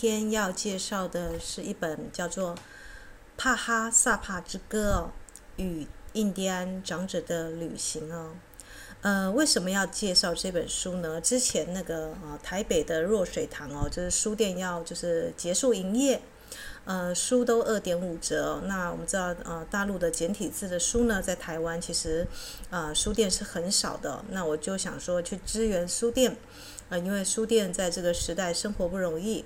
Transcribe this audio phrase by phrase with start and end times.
[0.00, 2.54] 天要介绍的是一本叫做
[3.36, 5.10] 《帕哈萨帕之歌》
[5.60, 8.30] 与印第安长者的旅行哦。
[9.00, 11.20] 呃，为什么要介绍这本书呢？
[11.20, 16.22] 之前那个呃台北的弱水堂哦，就是书店要就是结束营业。
[16.84, 18.62] 呃，书都二点五折。
[18.66, 22.24] 那我们知道，呃，大陆的简体字的书呢，在台湾其实，
[22.70, 24.24] 呃，书店是很少的。
[24.30, 26.36] 那我就想说，去支援书店，
[26.88, 29.44] 呃，因为书店在这个时代生活不容易。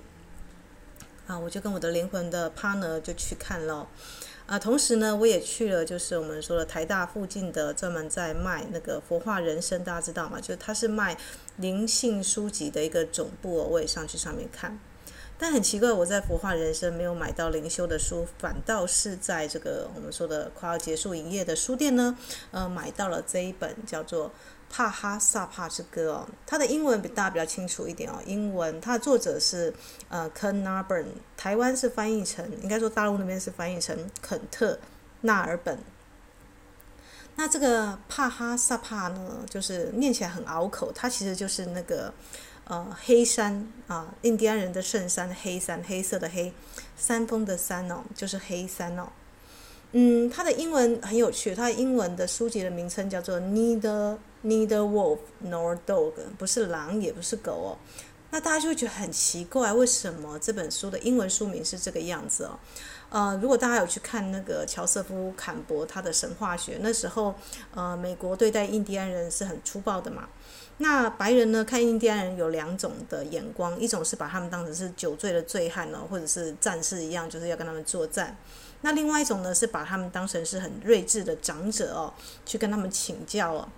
[1.32, 3.88] 啊，我就跟我的灵魂的 partner 就去看了。
[4.44, 10.38] 啊，同时呢，我也去了，就是我们说的台大附近的专门在卖那个佛化人生，大家知道吗？
[10.38, 11.16] 就是它是卖
[11.56, 14.78] 灵性书籍的一个总部哦，我也上去上面看。
[15.38, 22.16] 但很奇怪，我在佛化人生没有买到灵修的书，反倒是在这个我们说的快要结束营业的书店呢，
[22.50, 24.28] 呃，买到了这一本叫做
[24.72, 26.28] 《帕哈萨帕之歌》哦。
[26.44, 29.72] 它的英文比大家比较清楚一点哦，英文它的作者是
[30.08, 31.06] 呃 Ken Narbonne，
[31.36, 34.78] 台湾是翻译成，应该说大陆那边是翻译成肯特
[35.20, 35.78] 纳尔本。
[37.36, 42.12] 那这个帕哈萨帕呢，就是念起来很拗口，它其实就是那个。
[42.64, 46.54] 呃，黑山啊，印第安人的圣山，黑山，黑色的黑，
[46.96, 49.08] 山峰的山哦，就是黑山哦。
[49.92, 57.78] 嗯，它的英文很有趣，它的英文的书籍的名称叫做 Neither Neither Wolf Nor Dog，不是狼也不是狗哦。
[58.30, 62.58] 那大家就会觉得很奇怪，为什么这本书的英文书名是这个样子哦？
[63.10, 67.34] 呃，如果大家有去看那个乔瑟夫·坎伯他的神话学，那时候
[67.74, 70.26] 呃，美国对待印第安人是很粗暴的嘛。
[70.78, 78.34] 那白人呢，看印第安人有两种的眼光，一种是把他们当成是酒醉的醉汉呢，或者是战士一样，就是要跟他们作战；
[78.82, 82.12] 那另外一种呢，是把他们当成是很睿智的长者哦，
[82.44, 83.68] 去跟他们请教哦。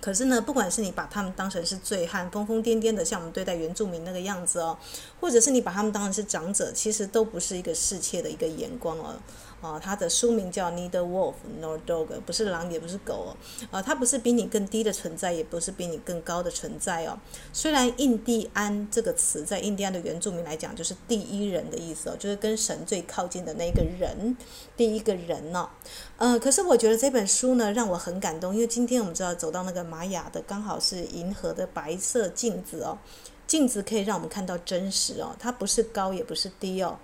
[0.00, 4.76] 可是呢，不管是你把他们当成是醉汉，疯疯癫癫的，像我们对待原住民那个样子哦，
[5.20, 9.14] 或者是你把他们当成是长者，其实都不是一个世切的一个眼光哦。
[9.62, 13.36] 啊，它的书名叫 Neither Wolf Nor Dog，不是狼也不是狗哦。
[13.70, 17.16] 啊，它不是比你更低的存在，也不是比你更高的存在哦。
[17.52, 24.36] 虽然印第安这个词在印第安的原住民来讲就是第一人的意思哦，就是跟神最靠近的那个人，
[24.76, 25.68] 第一个人哦。
[26.16, 32.98] 呃，可是我觉得这本书呢让我很感动，因为今天我们知道走到那个玛雅的刚好是银河的白色镜子哦，
[33.46, 36.98] 镜子可以让我们看到真实哦，它不是高也不是低哦。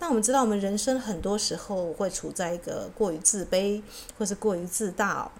[0.00, 3.82] 那我们知道，我们人生很多时候会处在一个过于自卑，
[4.16, 5.30] 或是过于自大。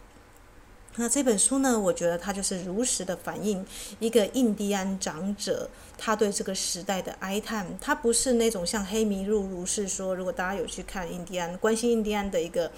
[0.97, 3.65] 那这本书呢，我觉得它就是如实的反映
[4.01, 7.67] 一个印第安长者他对这个时代的哀叹。
[7.81, 12.71] 他不是那种像黑麋鹿如是说，如果大家有去看印第安，关心印第安的一个。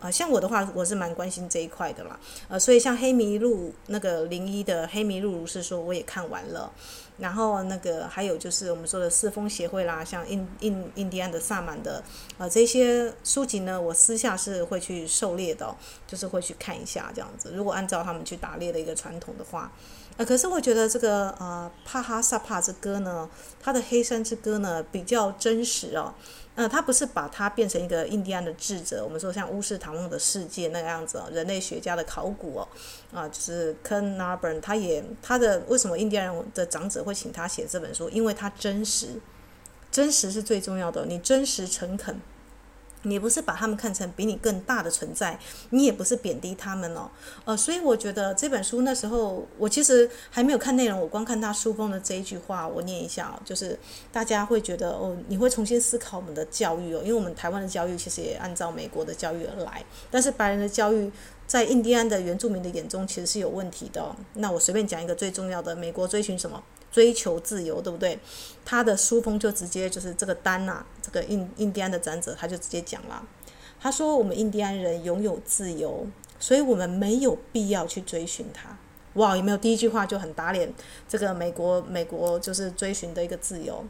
[0.00, 2.18] 呃，像我的话，我是蛮关心这一块的啦。
[2.48, 6.72] 呃，所以像黑麋鹿那个零一的黑麋鹿如是说，我也看完了。
[7.18, 12.00] 然后那个还有就是我们说的四风协会啦，像印印印第安的萨满的，
[12.36, 15.74] 呃，这些书籍呢，我私下是会去狩猎的，
[16.06, 17.50] 就是会去看一下这样子。
[17.52, 19.72] 如果按照他们去打猎的一个传统的话，
[20.16, 23.28] 呃，可是我觉得这个呃帕哈萨帕之歌呢，
[23.60, 26.14] 它的黑山之歌呢比较真实哦。
[26.58, 32.68] 呃，他不是把它变成一个印第安的智者，我们说像乌斯唐梦的世界那个样子，人类学家的考古哦，
[33.12, 38.08] 啊，就是 Ken Narbonne，他也他的为什么印第安人的长者会请他写这本书？
[38.10, 39.20] 因为他真实，
[39.92, 42.20] 真实是最重要的，你真实诚恳。
[43.02, 45.38] 你不是把他们看成比你更大的存在，
[45.70, 47.08] 你也不是贬低他们哦，
[47.44, 53.78] 呃，所以我觉得这本书那时候我其实还没有看内容，我光看他书封的这一句话，我念一下哦，就是
[54.10, 61.10] 大家会觉得哦，你会重新思考我们的教育哦，因为我们台湾的教育其实也按照美国的教育而来，但是白人的教育
[61.46, 64.14] 在印第安的原住民的眼中其实是有问题的。
[64.34, 66.62] 那我随便讲一个最重要的，美国追寻什么？
[66.98, 68.18] 追求自由，对不对？
[68.64, 73.24] 他的书封就直接就是这个丹呐、这个印印第安的长者，他就直接讲了。
[73.80, 76.08] 他说：“我们印第安人拥有自由，
[76.40, 78.76] 所以我们没有必要去追寻它。”
[79.14, 79.56] 哇，有没有？
[79.56, 80.74] 第一句话就很打脸
[81.08, 83.84] 这个美国美国就是追寻的一个自由。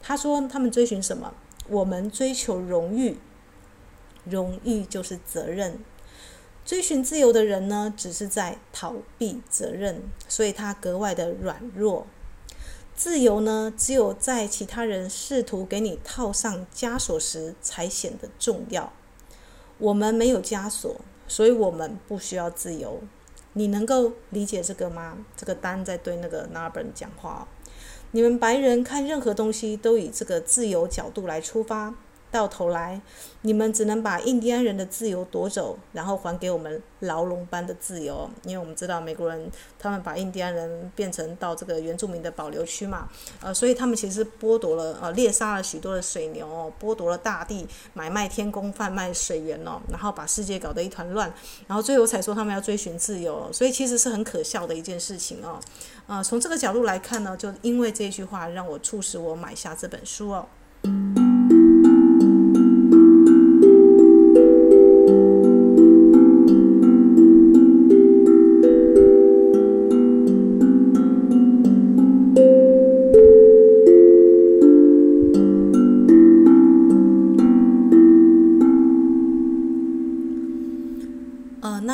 [0.00, 1.34] 他说：“他们追寻什么？
[1.68, 3.18] 我们追求荣誉，
[4.24, 5.78] 荣誉就是责任。
[6.64, 12.06] 追寻自由的人呢，只是在逃避责任，所以他格外的软弱。”
[12.98, 18.92] 自由呢，只有在其他人试图给你套上枷锁时，才显得重要。
[19.78, 20.96] 我们没有枷锁，
[21.28, 23.00] 所以我们不需要自由。
[23.52, 25.16] 你能够理解这个吗？
[25.36, 27.46] 这个丹在对那个纳尔本讲话哦。
[28.10, 31.94] 你们白人看任何东西都以这个自由角度来出发，
[32.30, 33.00] 到头来，
[33.42, 38.28] 你们只能把印第安人的自由夺走，然后还给我们牢笼般的自由。
[38.44, 43.08] 因为我们知道美国人他们把印第安人变成到这个原住民的保留区嘛，
[43.40, 51.32] 呃，所以他们其实剥夺了呃猎杀了许多的水牛，剥夺了大地，买卖天工，贩卖水源哦，然后把世界搞得一团乱，
[51.66, 55.58] 然后最后才说他们要追寻自由，所以其实是很可笑的一件事情哦。
[56.06, 61.27] 呃，从这个角度来看呢，就因为这句话让我促使我买下这本书哦。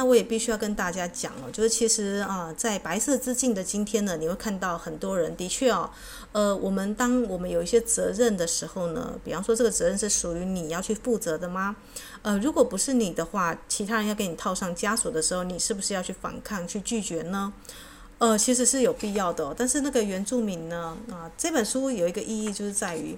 [0.05, 5.91] 我也必须要跟大家讲哦，就是其实啊，在白色之境的今天呢，你会看到很多人的确哦，
[6.33, 11.77] 呃，我们当我们有一些责任的时候呢，比方说这个责任是属于你要去负责的吗？
[12.23, 17.53] 呃，如果不是你的话，其他人要给你套上枷锁的时候，你是不是要去反抗、去拒绝呢？
[18.19, 20.97] 呃，其实是有必要的，但是那个原住民呢？
[21.11, 23.17] 啊、这本书有一个意义，就是在于，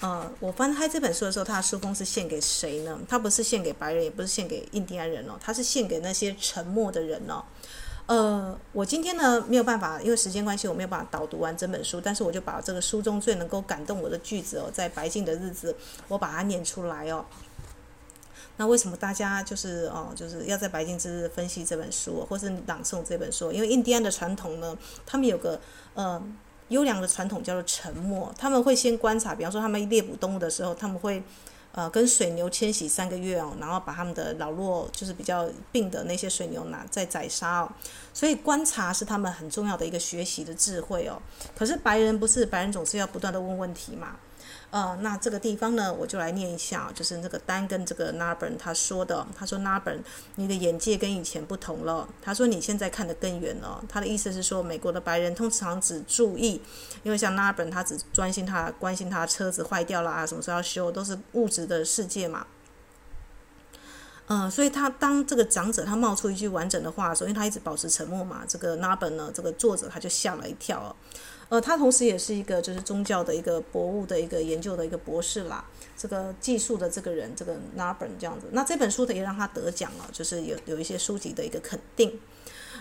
[0.00, 2.98] 呃，我翻开这本书的时候，它的书封是献给谁呢？
[3.06, 7.44] 它不是献给白人，也不是献给印第安人哦，它是献给那些沉默的人哦。
[8.06, 15.76] 呃，我今天呢没有办法，因为时间关系，我没有办法导读完整本书，但是我就把这个书中最能够感动我的句子哦，在白净的日子，
[16.08, 17.22] 我把它念出来哦。
[18.58, 23.50] 那为什么大家就是哦，就是要在白金之日分析这本书，或是朗诵这本书？
[23.52, 24.76] 因为印第安的传统呢，
[25.06, 25.60] 他们有个
[25.94, 26.20] 呃
[26.68, 28.34] 优良的传统叫做沉默。
[28.36, 31.22] 他们会先观察，比方说他们猎捕动物的时候，他们会
[31.70, 37.70] 呃跟水牛迁徙三个月哦，然后把他们的老弱就是比较病的那些水牛拿再宰杀哦。
[38.12, 41.22] 所以观察是他们很重要的一个学习的智慧哦。
[41.56, 44.16] 可是白人不是，白人总是要不断的问问题嘛。
[44.70, 50.04] 呃，那这个地方呢，我就来念一下，就是那个丹跟这个 n a b n 他说的，他说 n a b n
[50.34, 52.06] 你的眼界跟以前不同了。
[52.20, 53.82] 他说你现在看得更远了。
[53.88, 56.60] 他的意思是说，美国的白人通常只注意，
[57.02, 62.46] 因为像 n a b n 他只专心他关心他车子坏掉了啊，什么时候要修，都是物质的世界嘛。
[64.28, 70.94] 嗯、呃，所以他当这个长者他冒出一句完整的话的时候，因为他一直保持沉默嘛，这个 Narbon 呢，这个作者他就吓了一跳哦。
[71.48, 75.64] 呃，他同时也是一个就是宗教的一个博物的一个研究的一个博士啦，
[75.96, 78.48] 这个技术的这个人，这个 Narbon 这样子。
[78.52, 82.20] 那这本书的也让他得奖了，就是有有一些书籍的一个肯定。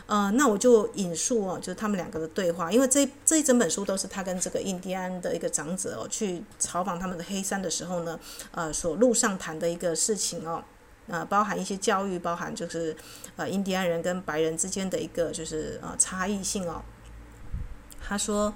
[0.05, 8.19] 呃，那我就引述哦，就是他们两个的对话，因为这这一整本书都是他跟这个印第安的一个长者哦，去朝访他们的黑山的时候呢，
[8.51, 10.63] 呃，所路上谈的一个事情哦，
[11.07, 12.95] 呃，包含一些教育，包含就是
[13.35, 16.81] 呃印第安人跟白人之间的一个就是呃差异性哦。
[17.99, 18.53] 他说：“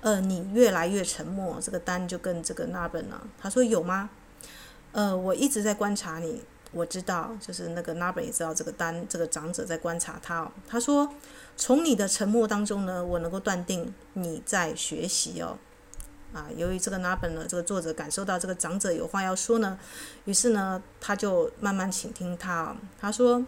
[0.00, 3.26] 呃，你越来越沉默。”这个丹就跟这个 Narbonne 了。
[3.38, 4.10] 他说：“有吗？”
[4.92, 6.42] 呃，我一直在观察你，
[6.72, 10.50] 我知道，就是那个 Narbonne 也知道这个丹这个长者在观察他哦。
[10.66, 11.12] 他说
[11.56, 15.58] ：“从你的沉默当中呢，我能够断定你在学习哦。”
[16.32, 19.78] 啊，由于这个拿本呢，这个作者感受到这个长者有话要说呢，
[20.24, 22.76] 于是呢，他就慢慢倾听他。
[23.00, 23.46] 他说：“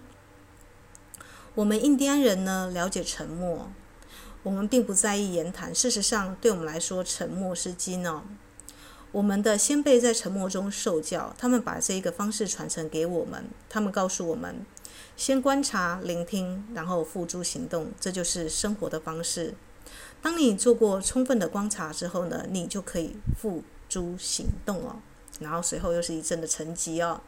[1.54, 3.70] 我们印第安人呢，了解沉默。”
[4.42, 8.22] 我们并不在意言谈，事实上，对我们来说，沉默是金哦。
[9.12, 13.50] 我们的先辈在沉默中受教，他们把这一个方式传承给我们。
[13.68, 14.64] 他们告诉我们：
[15.14, 19.52] 先观察、聆听，然后付诸行动，这就是生活的方式。
[20.22, 24.96] 当你做过充分的观察之后呢，你就可以付诸行动哦。
[25.40, 27.20] 然后随后又是一阵的沉寂哦。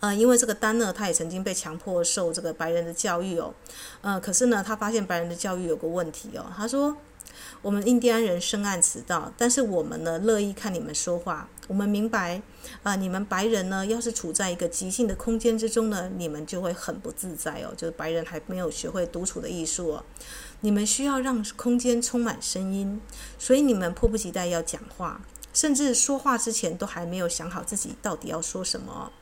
[0.00, 3.54] 呃，因为这个丹呢，他也曾经被强迫受这个白人的教育哦，
[4.00, 6.52] 呃，可是呢，他发现白人的教育有个问题哦。
[6.56, 6.96] 他说，
[7.60, 11.48] 我们印第安人深谙此道，但是我们呢，乐意看你们说话。
[11.68, 12.42] 我们明白，
[12.82, 17.72] 啊、你们白人呢，要是处在一个即兴的空间之中呢，你们就会很不自在哦。
[17.76, 20.04] 就是白人还没有学会独处的艺术哦，
[20.60, 23.00] 你们需要让空间充满声音，
[23.38, 25.22] 所以你们迫不及待要讲话，
[25.54, 29.12] 甚至说话之前都还没有想好自己到底要说什么。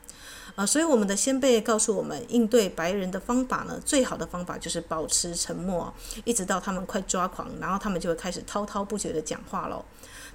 [0.55, 5.93] 啊，所以我们的先辈告诉我们，应对白人的方法呢，最好的方法就是保持沉默，
[6.25, 9.83] 一直到他们快抓狂，然后他们就会开始滔滔不绝的讲话了。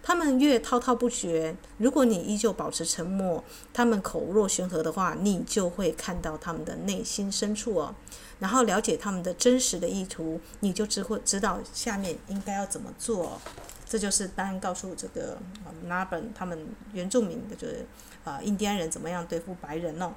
[0.02, 3.42] 他们越滔滔不绝，如果你依旧保持沉默，
[3.75, 7.94] 他们口若悬河的话，你就会看到他们的内心深处哦，
[8.38, 13.40] 然后了解他们的真实的意图，你就只会知道下面应该要怎么做。
[13.88, 15.38] 这就是丹告诉这个
[15.87, 17.85] Narbon 他们原住民的就是。
[18.26, 20.12] 啊，印第安人怎么样对付白人呢？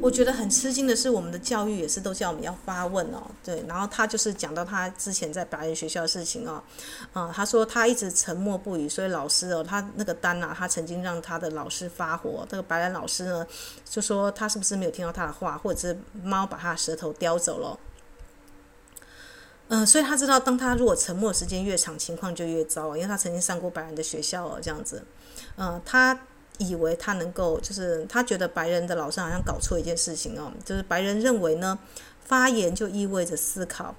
[0.00, 3.62] 我觉得很吃惊的是，我们的教育也是都叫我们要发问哦，对。
[3.68, 6.62] 然后他就是讲到他之前在白人学校的事情哦，
[7.12, 13.46] 啊、他说他一直沉默不语，所以老师哦，他那个丹啊，他曾经让他的老师发火，这个白人老师呢
[13.84, 17.78] 就说他是不是没有听到他的话，或者是猫把他的舌头叼走了。
[19.68, 25.02] 嗯、所以他知道，当他如果沉默时间越长，情况就越糟，因为他曾经上过白人的学校哦，这样子，
[25.56, 26.18] 嗯、他。
[26.60, 31.78] 以为他能够，就是他觉得白人的老师好像搞错一件事情哦，就是白人认为呢，
[32.24, 33.94] 发言就意味着思考，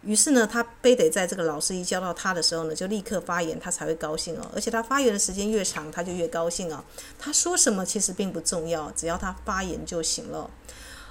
[0.00, 4.50] 于是呢，他非得在这个老师一教到他的时候呢，就立刻发言，他才会高兴哦。
[4.54, 6.82] 而且他发言的时间越长，他就越高兴哦。
[7.18, 10.48] 他说什么其实并不重要，只要他发言就行了。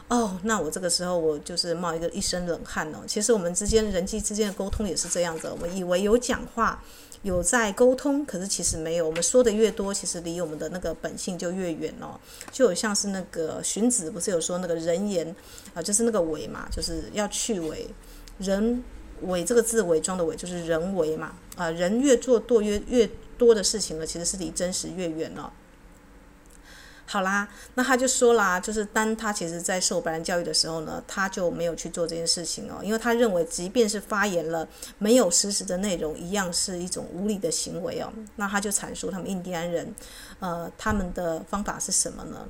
[0.09, 2.99] 哦那我这个时候我就是冒一个一身冷汗哦。
[3.07, 6.83] 其实我们之间人际之间的沟通也是这样子，我们以为有讲话。
[7.21, 9.05] 有在沟通，可是其实没有。
[9.05, 12.17] 我们说的越多，其实离我们的那个本性就越远哦。
[12.49, 15.35] 就有像是那个荀子不是有说那个人言
[15.73, 17.85] 啊，就是那个伪嘛，就是要去伪。
[18.37, 18.81] 人
[19.23, 21.69] 伪这个字伪装的伪，就是人为嘛啊。
[21.69, 25.51] 人越做多越越多的事情呢，其实是离真实越远了。
[27.11, 34.67] 好啦，那他就说啦，就是当他其实在受白人教育的时候呢，他就没有去做这件事情哦，因为他认为，即便是发言了，
[34.99, 38.13] 没有实时的内容，一样是一种无理的行为哦。
[38.35, 39.91] 那他就阐述他们印第安人，
[40.39, 42.45] 呃，他们的方法是什么呢？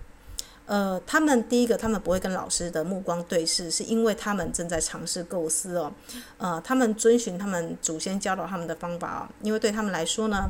[0.66, 5.92] 呃，他们第一个，他们不会跟老师的目光对视，是因为他们正在尝试构思哦。
[6.38, 10.48] 呃，他们遵循他们祖先教导他们的方法哦，因为对他们来说呢，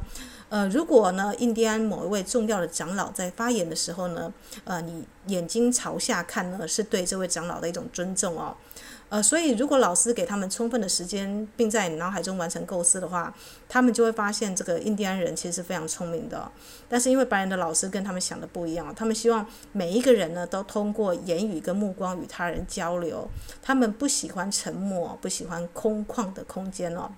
[0.50, 8.56] 呃，如果呢，印第安某一位重要的长老在发言的时候呢，呃，你眼睛朝下看呢，是对这位长老的一种尊重哦。
[9.10, 13.34] 呃，所以如果老师给他们充分的时间，并在你脑海中完成构思的话，
[13.68, 16.52] 他们就会发现这个印第安人其实是非常聪明的。
[16.88, 23.28] 但是因为白人的老师跟他们想的不一样，他们希望每一个人呢都通过言语跟目光与他人交流，
[23.62, 27.12] 他们不喜欢沉默，不喜欢空旷的空间哦。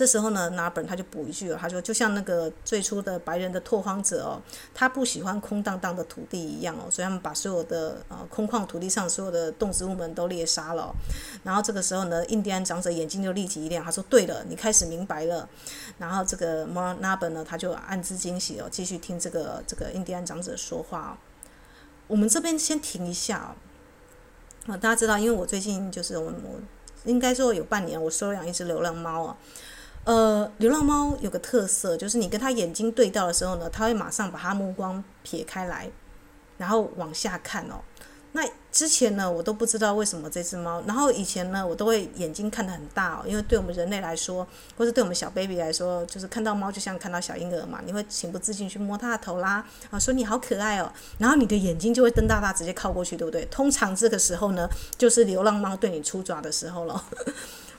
[0.00, 4.40] 这时候呢，拿本他就补一句了，他说：“就像那个最初的白人的拓荒者哦，
[4.72, 10.90] 他不喜欢空荡荡的土地一样哦，所以他们把所有的呃空旷土地上所有的动植物们都猎杀了。
[11.44, 15.46] 然后这个时候呢，印第安长者眼睛就立即一亮，他说：‘对了，你开始明白了。’
[16.00, 16.64] 然后这个
[17.00, 21.12] 拿本呢，他就暗自惊喜哦，继续听这个这个印第安长者说话哦。
[22.06, 23.54] 我们这边先停一下
[24.66, 26.58] 哦，大家知道，因为我最近就是我我
[27.04, 29.36] 应该说有半年，我收养一只流浪猫啊。”
[30.04, 35.90] 呃，流浪猫有个特色，就是你跟它眼睛对到的时候呢，它会马上把它目光撇开来，
[36.56, 37.76] 然后往下看哦。
[38.32, 53.44] 那之前呢，我都不知道为什么这只猫，然后以前呢，我都会眼睛看得很大哦，因为对我们人类来说，或是对我们小 baby 来说，就是看到猫就像看到小婴儿嘛，你会情不自禁去摸它的头啦，啊，说你好可爱哦，然后你的眼睛就会瞪大大，直接靠过去，对不对？
[53.46, 57.04] 通常这个时候呢，就是流浪猫对你出爪的时候了。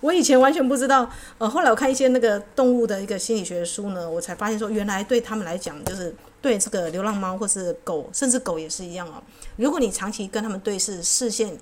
[0.01, 9.22] 我以前完全不知道，呃，后来我看一些那个动物的一个心理学书呢，我才发现说，原来对他们来讲，就是对这个流浪猫或是狗，甚至狗也是一样哦。
[9.58, 11.55] 如果你长期跟他们对视，视线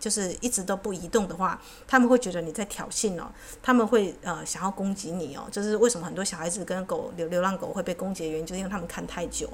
[0.00, 3.26] 就是一直都不移动的话，他们会觉得你在挑衅哦，
[3.62, 5.44] 他们会呃想要攻击你哦。
[5.52, 9.48] 就是为什么很多小孩子跟狗流流浪狗会被攻击的原因，就是因为他们看太久。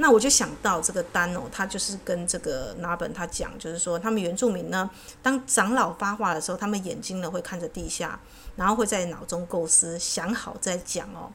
[0.00, 4.88] 那我就想到这个丹哦，他就是跟这个拿本他讲，就是说他们原住民呢，
[5.22, 8.18] 当长老发话的时候，他们眼睛呢会看着地下，
[8.56, 11.30] 然后会在脑中构思，想好再讲哦。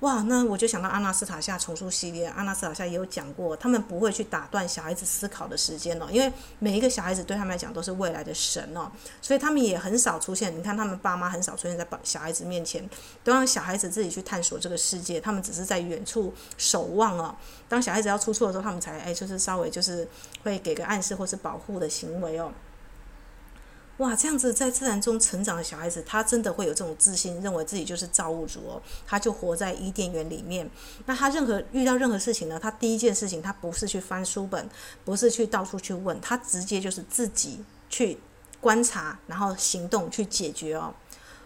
[0.00, 8.90] 哇，那我就想到阿纳斯塔夏丛书系列，阿纳斯塔夏也有讲过，他们不会去打断小孩子思考的时间哦，因为每一个小孩子对他们来讲都是未来的神哦，
[9.20, 10.56] 所以他们也很少出现。
[10.56, 12.88] 你看他们爸妈很少出现在小孩子面前，
[13.22, 17.36] 都让小孩子自己去探索这个世界，他们只是在远处守望哦。
[17.68, 20.08] 当小孩子要出错的时候，他们才哎，就是稍微就是
[20.42, 22.50] 会给个暗示或是保护的行为哦。
[24.00, 28.80] 哇，这样子在自然中成长的小孩子，他真的会有这种自信，认为自己就是造物主哦。
[29.06, 30.68] 他就活在伊甸园里面。
[31.04, 34.66] 那他任何遇到任何事情呢，他第一件事情，他不是去翻书本，
[35.04, 38.18] 不是去到处去问，他直接就是自己去
[38.58, 40.94] 观察，然后行动去解决哦。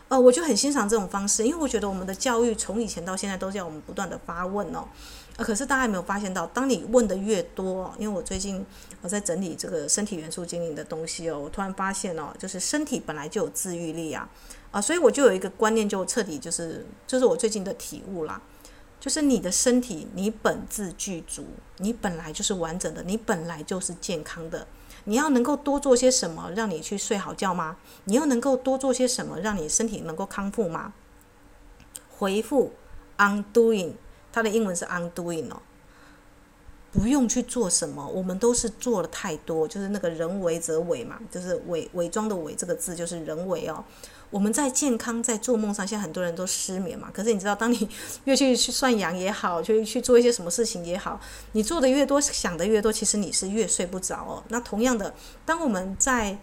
[0.06, 4.86] 呃，我就很欣赏这种方式，因为我觉得我们的教育从以前到现在都叫我们不断的发问哦。
[5.36, 8.64] 呃，可是大家有没有发现到，当你问的越多，因为我最近
[9.02, 14.28] 我在整理这个身体元素精灵的东西哦，我突然发现哦，就是身体本来就有自愈力啊，
[14.70, 18.40] 啊，所以我就有一个观念，就彻底就是就是我最近的体悟啦，
[19.00, 21.44] 就是你的身体你本自具足，
[21.78, 24.64] 你本来就是完整的，你本来就是健康的，
[25.02, 27.78] 你要能够多做些什么让你去睡好觉吗？
[28.04, 30.92] 你要能够多做些什么让你身体能够康复吗？
[32.16, 32.72] 回复
[33.18, 33.94] undoing。
[34.34, 35.62] 它的英文是 undoing 哦，
[36.90, 43.84] 不用去做什么，我们都是做了太多，就是那个人为则伪嘛，就是伪伪装的伪这个字就是人为哦。
[44.30, 47.08] 我们在健康在做梦上，现在很多人都失眠嘛。
[47.14, 47.88] 可是你知道，当你
[48.24, 51.20] 越去去算阳也好，去去做一些什么事情也好，
[51.52, 54.42] 你做的越多，想的越多，其实你是越睡不着哦。
[54.48, 55.14] 那同样的，
[55.46, 56.36] 当我们在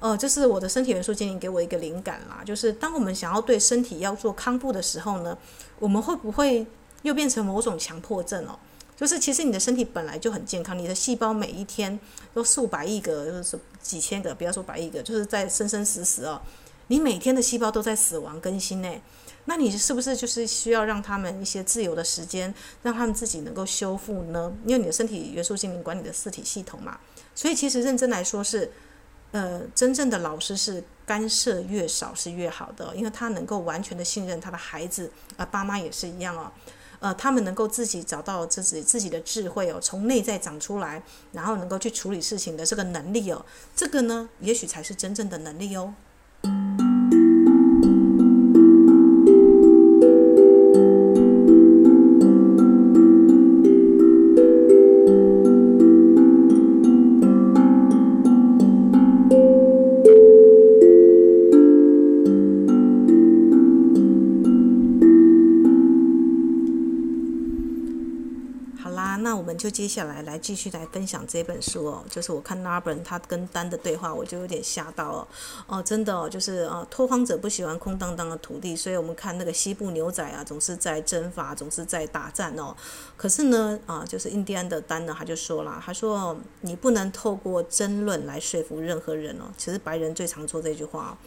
[0.00, 5.36] 呃，就是我的身体元素精灵给我一个灵感啦，就是当我们想要对身体要做康复的时候呢，
[5.78, 6.66] 我们会不会
[7.02, 8.58] 又变成某种强迫症哦？
[8.96, 11.98] 就是其实你的身体本来就很健康，你的细胞每一天
[12.32, 16.40] 都数百亿个，就是几千个，不要说百亿个，就是在生生死死哦。
[16.88, 18.88] 你每天的细胞都在死亡更新呢，
[19.46, 24.52] 那你是不是就是需要让他们一些自由的时间，让他们自己能够修复呢？
[24.64, 26.98] 因为你的身体元素精灵管理的四体系统嘛，
[27.34, 28.70] 所以其实认真来说是，
[29.32, 36.50] 呃，真正的老师是干涉越少是越好的，因为他能够完全的信任他的孩子，啊，爸妈也是一样哦，
[36.98, 45.94] 呃，他们能够自己找到自己自己的智慧哦，从内在长出来，然后能够去处理事情的这个能力哦，这个呢，也许才是真正的能力哦。
[69.76, 75.28] 接下来来继续来分享这本书哦，就是我看 Narbonne 他跟丹的对话，我就有点吓到哦，
[75.66, 82.74] 哦，真的哦，就是啊，拓荒者不喜欢空荡荡的土地，所以我们看那个西部牛仔啊，总是在征伐，总是在打战哦。
[83.18, 89.52] 可是呢，啊，就是印第安的丹呢，他就说了，他说你不能透过争论来说服任何人哦。
[89.58, 91.18] 其实白人最常说这句话，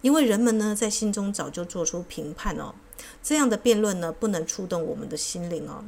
[0.00, 2.74] 因为人们呢在心中早就做出评判哦，
[3.22, 5.84] 这样的辩论呢不能触动我们的心灵哦。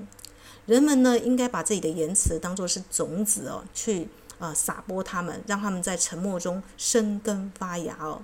[0.67, 8.23] 人们呢，应该把自己的言辞当作是种子哦，去啊、撒播他们，让他们在沉默中生根发芽哦。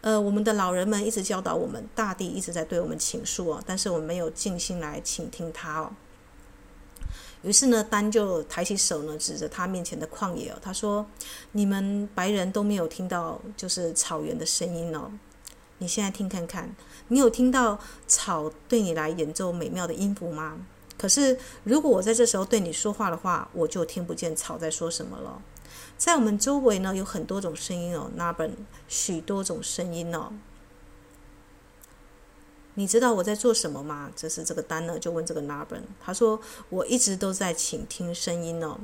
[0.00, 5.92] 呃，我们的老人们一直教导我们，大地一直在对我们倾诉哦，但是我们没有静心来倾听他哦。
[7.42, 11.06] 于是呢，丹就抬起手呢，指着他面前的旷野哦，他说
[11.52, 15.10] ：“你们白人都没有听到，就是草原的声音哦。
[15.78, 16.74] 你现在听看看，
[17.08, 20.58] 你有听到草对你来演奏美妙的音符吗？”
[20.98, 25.40] 可是，如果我在这时候对你说话的话，我就听不见草在说什么了。
[25.96, 28.50] 在我们周围呢，有很多种声音哦，Narbon
[28.88, 30.32] 许多种声音哦。
[32.74, 34.10] 你知道我在做什么吗？
[34.16, 38.78] 这是这个丹呢，就问这个 Narbon，他说：“我一直都在倾听声音哦。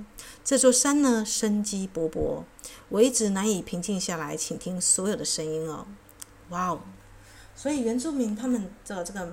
[0.45, 2.45] 这座山呢，生机勃勃，
[2.89, 5.87] 我一直难以平静下来，倾听所有的声音哦。
[6.51, 6.81] 哇哦！
[7.57, 9.29] 所以原住民他们的这个。”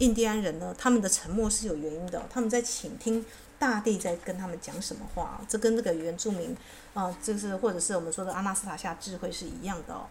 [0.00, 3.24] 印第安人呢，他们的沉默是有原因的，他们在倾听
[3.58, 6.56] 大地在跟他们讲什么话，这跟这个原住民
[6.94, 10.06] 啊，就是或者是我们说的阿纳斯塔夏智慧是一样的哦。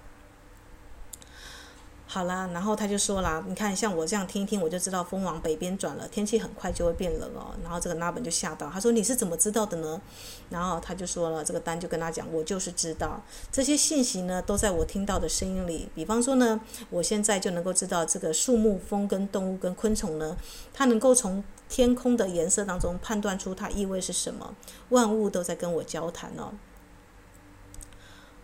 [2.12, 7.54] 好啦，然后他就说啦，你看像我这样听一听，我就知道风往北边转了，天气很快就会变冷哦。
[7.62, 10.02] 然后这个拉本就吓到，他说你是怎么知道的呢？
[10.50, 15.88] 然后他就说了，这个丹就跟他讲，我就是知道这些信息呢，都在我听到的声音里。
[15.94, 20.36] 比方说呢，我现在就能够知道这个树木、风跟动物跟昆虫呢，
[20.74, 24.56] 它能够从天空的颜色当中判断出它意味是什么。
[24.90, 26.54] 万物都在跟我交谈哦。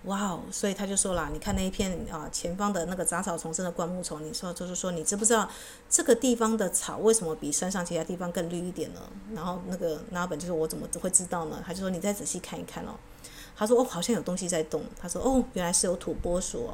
[0.05, 0.41] 哇哦！
[0.51, 5.49] 所以他就说了，你看那一片啊，前方的那个杂草丛生的灌木丛，你说就是说，你知不知道
[5.89, 9.01] 这个地方的草为什么比山上其他地方更绿一点呢？
[9.33, 11.63] 然后那个那本就是我怎么会知道呢？
[11.65, 12.91] 他就说你再仔细看一看哦。
[13.57, 16.69] 他说：“哦，好像有东西在动。”他说：“哦，原来是有土拨鼠。”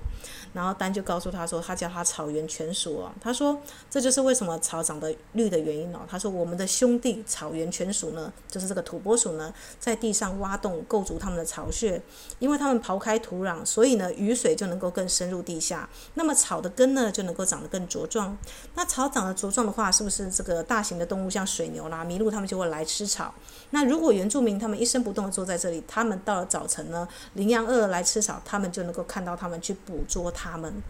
[0.54, 3.58] 然后丹就告诉他说：“他叫他草原犬鼠哦。”他说
[3.90, 12.02] ：“这就是为什么草长得绿的原因哦。”他说：“我们的兄弟草原犬鼠呢，就是这个土拨鼠呢，在地上挖洞构筑他们的巢穴，
[12.40, 15.88] 因为他们刨开土壤，所以呢，雨水就能够更深入地下。
[16.16, 18.36] 那么草的根呢，就能够长得更茁壮。
[18.76, 23.34] 那草长得茁壮的话，是不是这个大型的动物像水牛啦、麋鹿，他们就会来吃草？
[23.70, 26.68] 那如果原住民他们一声不动地坐在这里，他们到了早。
[26.72, 30.82] 成呢，羚羊饿来吃草，他们就能够看到他们去捕捉他们。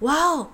[0.00, 0.48] 哇哦！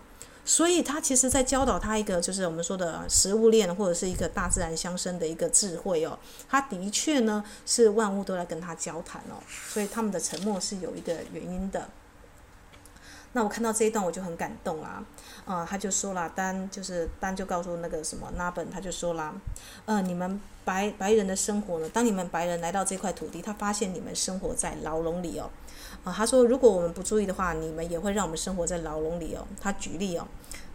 [0.44, 6.18] 所以他其实在教导他一个，就是我们说的食物链，或者是一个大自然相生的一个智慧哦。
[6.48, 9.36] 他的确呢是万物都在跟他交谈哦，
[9.68, 11.88] 所以他们的沉默是有一个原因的。
[13.32, 15.04] 那我看到这一段我就很感动啊，
[15.44, 19.34] 啊、他就说了，丹就是丹就告诉那个什么纳本，他就说了，
[19.84, 25.50] 呃，你们白白人的生活呢，当你们白人来到这块土地，他发现你们生活在牢笼里哦，
[26.04, 29.46] 啊、他说如果我们不注意的话，你们也会让我们生活在牢笼里哦。
[29.60, 30.26] 他举例哦，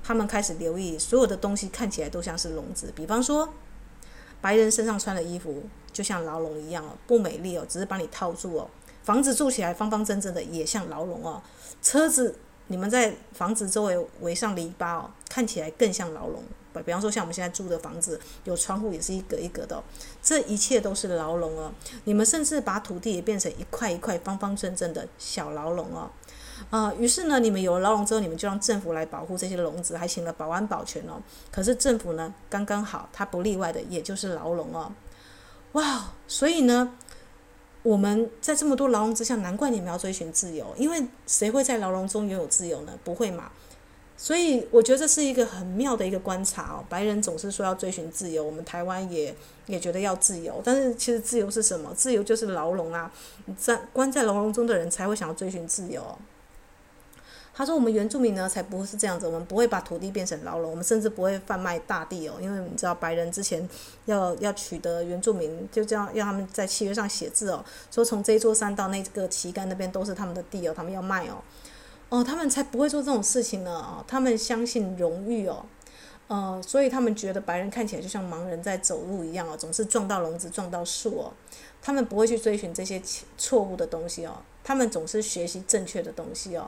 [0.03, 3.49] 他们开始留意所有的东西看起来都像是笼子，比方说
[4.41, 8.69] 白人身上穿的衣服就像牢笼一样哦，不美丽哦，只是把你套住哦。
[9.03, 11.41] 房子住起来方方正正的，也像牢笼哦。
[11.81, 16.43] 车子，你们在房子周围围上篱笆哦，看起来更像牢笼。
[16.85, 19.83] 比方说，像我们现在住的房子，有窗户也是一格一格的哦，
[20.23, 21.71] 这一切都是牢笼哦。
[22.05, 26.09] 你们甚至把土地也变成一块一块方方正正的小牢笼哦。
[26.71, 31.21] 啊、于是呢，你们有了牢笼之后，你们就让政府来保护这些笼子，还请了保安保全哦。
[31.51, 34.91] 可是政府呢，刚刚好，它不例外的，也就是牢笼哦。
[35.73, 36.97] 哇，所以呢，
[37.83, 42.97] 我们在这么多牢笼之下，难怪你们要追寻自由，因为谁会在牢笼中拥有自由呢？
[43.03, 43.51] 不会嘛。
[44.15, 46.85] 所以我觉得这是一个很妙的一个观察哦。
[46.87, 51.93] 白人总是说要追寻自由，我们台湾也也觉得要自由，但是其实自由是什么？
[51.93, 53.11] 自由就是牢笼啊！
[53.57, 56.01] 在关在牢笼中的人才会想要追寻自由。
[57.55, 62.33] 他说：“我们原住民呢，才不会是这样子，我们不会把土地变成牢笼，我们甚至不会贩卖大地哦。
[62.41, 63.69] 因为你知道，白人之前
[64.05, 71.43] 要要取得原住民，就这样要他们在契约上写字哦，说从这座山到那个旗杆那边都是他们的地哦，他们要卖哦，
[72.09, 75.63] 哦，他们才不会做这种事情呢哦，他们相信荣誉哦，
[76.29, 81.33] 呃，所以他们觉得白人看起来就像盲人在走路一样哦，总是撞到笼子撞到树哦，
[81.83, 82.99] 他们不会去追寻这些
[83.37, 86.67] 错误的东西哦，他们总是学习正确的东西哦。”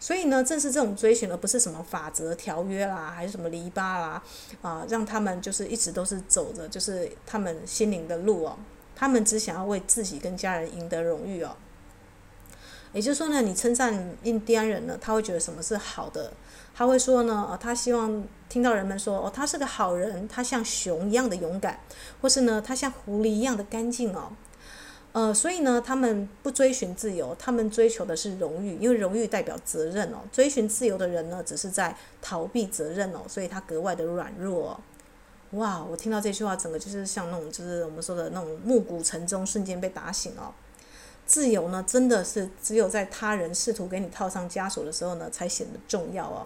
[0.00, 4.22] 所以呢，正是这种追寻，而不是什么法则、条约啦，还是什么篱笆啦，
[4.62, 8.58] 啊，让他们就是一直都是走着，就是他们心灵的路哦。
[8.96, 11.54] 他们只想要为自己跟家人赢得荣誉哦。
[12.92, 16.32] 也就是说呢，你称赞印第安人呢，他会觉得什么是好的？
[16.74, 21.78] 他会说呢，哦，他希望听到人们说，哦，他是个好人，他像熊一样的勇敢，
[22.22, 24.32] 或是呢，他像狐狸一样的干净哦。
[25.12, 30.18] 呃，所以呢，他们不追寻自由，他们追求的是荣誉，因为荣誉代表责任哦。
[30.30, 34.80] 追寻自由的人呢，只是在逃避责任哦，所以他格外的软弱哦。
[35.58, 40.54] 哇，我听到这句话，整个就是像那种，就是我们说的那种暮鼓晨钟，瞬间被打醒哦。
[41.30, 46.44] 自由呢，真的是只有在他人试图给你套上枷锁的时候呢，才显得重要哦。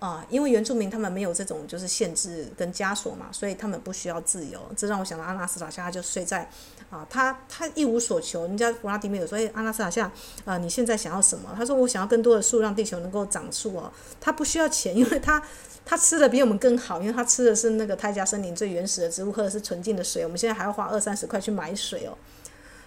[0.00, 4.60] 啊，因为原住民他们没有这种就是限制跟枷锁嘛，所以他们不需要自由。
[4.76, 6.50] 这让我想到阿纳斯塔夏，他就睡在
[6.90, 8.42] 啊，他他一无所求。
[8.42, 10.10] 人家弗拉迪米尔说：“哎，阿纳斯塔夏，
[10.44, 15.40] 啊，你现在想要什么？”他说：“我想要更多的树，让地球能够长树哦。”他不需要钱，因为他
[15.86, 20.24] 他吃的比我们更好，因为他吃的是那个泰加森林最原始的植物，喝的是纯净的水。
[20.24, 22.18] 我们现在还要花二三十块去买水哦。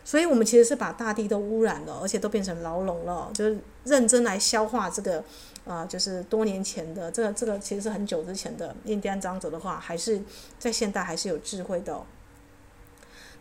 [0.07, 3.29] 所以，我们其实是把大地都污染了，而且都变成牢笼了。
[3.33, 5.21] 就是认真来消化这个，
[5.65, 10.21] 啊、就是多年前的这个，这个其实是很久之前的印第安长者的话，还是
[10.57, 12.01] 在现代还是有智慧的、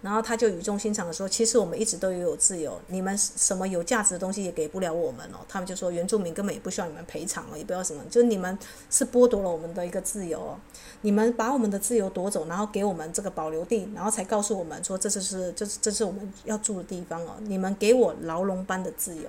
[0.07, 8.57] 然后他就语重心长的说：“其实我们一直都有自由，你们什么有价值的东西也给不了我们哦。”他们就说：“原住民根本也不需要你们赔偿哦，也不要什么，就是你们
[8.89, 10.57] 是剥夺了我们的一个自由哦。
[11.01, 17.31] 你们把我们的自由夺走，然后给我们这个保留地，然后才告诉我们说这就是这是这是我们要住的地方哦。
[17.41, 19.29] 你们给我牢笼般的自由，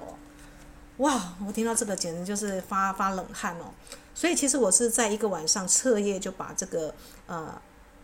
[0.98, 1.34] 哇！
[1.48, 3.74] 我听到这个简直就是发发冷汗哦。
[4.14, 6.94] 所以其实我是在一个晚上彻夜就把这个
[7.26, 7.60] 呃。”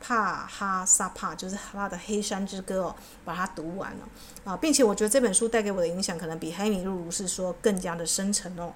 [0.05, 3.99] 帕哈萨帕就是他的《黑山之歌》哦，把它读完了
[4.43, 8.73] 啊，并且我觉得这本书带给我的影响，可能比黑米露如是说更加的深沉哦。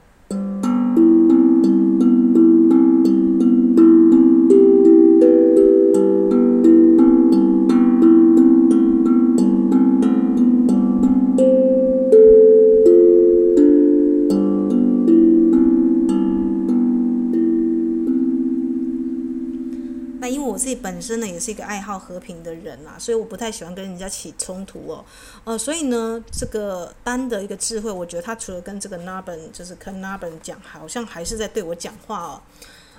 [20.67, 25.05] 自己本身呢也是一个爱好和平的人啦，所以我不太喜欢跟人家起冲突哦。
[25.45, 32.41] 呃，所以呢，这个丹的一个智慧，我觉得他除了跟这个 nabon 就是坑 nabon 讲，好像还是在对我讲话哦。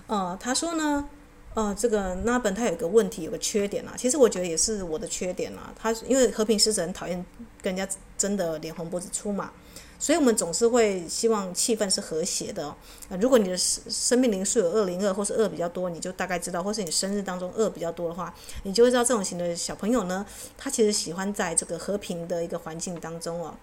[0.07, 1.07] 呃，他说呢，
[1.52, 5.70] 呃，这个 nabon 他有一个问题，有个缺点啊，其实我觉得也是我的缺点啊。
[5.78, 7.22] 他因为和平使者很讨厌
[7.61, 9.52] 跟人家争得脸红脖子粗嘛。
[10.00, 12.74] 所以，我们总是会希望气氛是和谐的哦。
[13.20, 18.32] 如果你的生命灵数有二零二，或是二比较多，你就大概知道；或是你生日当中二比较多的话，
[18.62, 20.24] 你就会知道这种型的小朋友呢，
[20.56, 23.54] 他其实喜欢在这个和平的一个环境当中哦。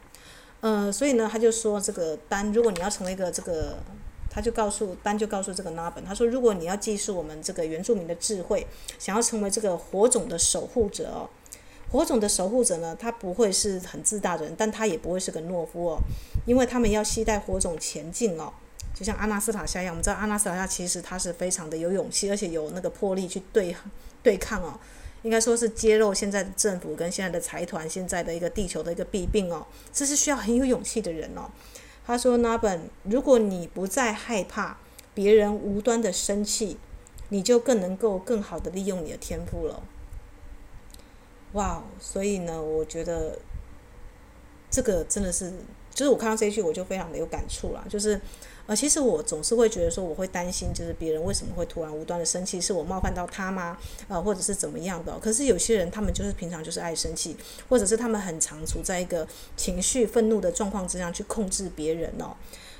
[0.60, 3.78] 呃，所以呢，他就说这个丹，如果你要成为一个这个，
[4.30, 8.68] 他就告诉丹，就告诉这个拉本他说，如果你要记述我们这个原住民的智慧，
[9.00, 11.30] 想要成为这个火种的守护者哦。
[11.92, 16.00] 火种的守护者呢，他不会是很自大的人，但他也不会是个懦夫哦，
[16.46, 18.52] 因为他们要携带火种前进哦，
[18.94, 19.94] 就像阿纳斯塔夏一样。
[19.94, 23.74] 我们知道阿纳斯塔夏其实他是非常的有勇气，而且有那个魄力去对
[24.22, 24.78] 对抗哦，
[25.22, 31.50] 应该说是揭露现在的政府跟现在的财团现在的一个地球的一个弊病哦，这是需要很有勇气的人哦。
[32.06, 34.78] 他说 NABAN，如果你不再害怕
[35.14, 36.78] 别人无端的生气，
[37.30, 39.82] 你就更能够更好的利用你的天赋了。”
[41.56, 43.40] 哇，所以呢，我觉得
[44.70, 45.52] 这个真的是，
[45.94, 47.82] 就是我看到这一句，我就非常的有感触啦。
[47.90, 48.20] 就是，
[48.66, 53.78] 呃，其实我总是会觉得说，我会担心，就是别人为什么会突然无端的生气，是我冒犯到他吗？
[54.10, 55.18] 呃，或者是怎么样的？
[55.20, 57.38] 可是有些人，他们就是平常就是爱生气，
[57.70, 62.36] 或者是他们很常处在一个情绪愤怒的状况之下去控制别人哦。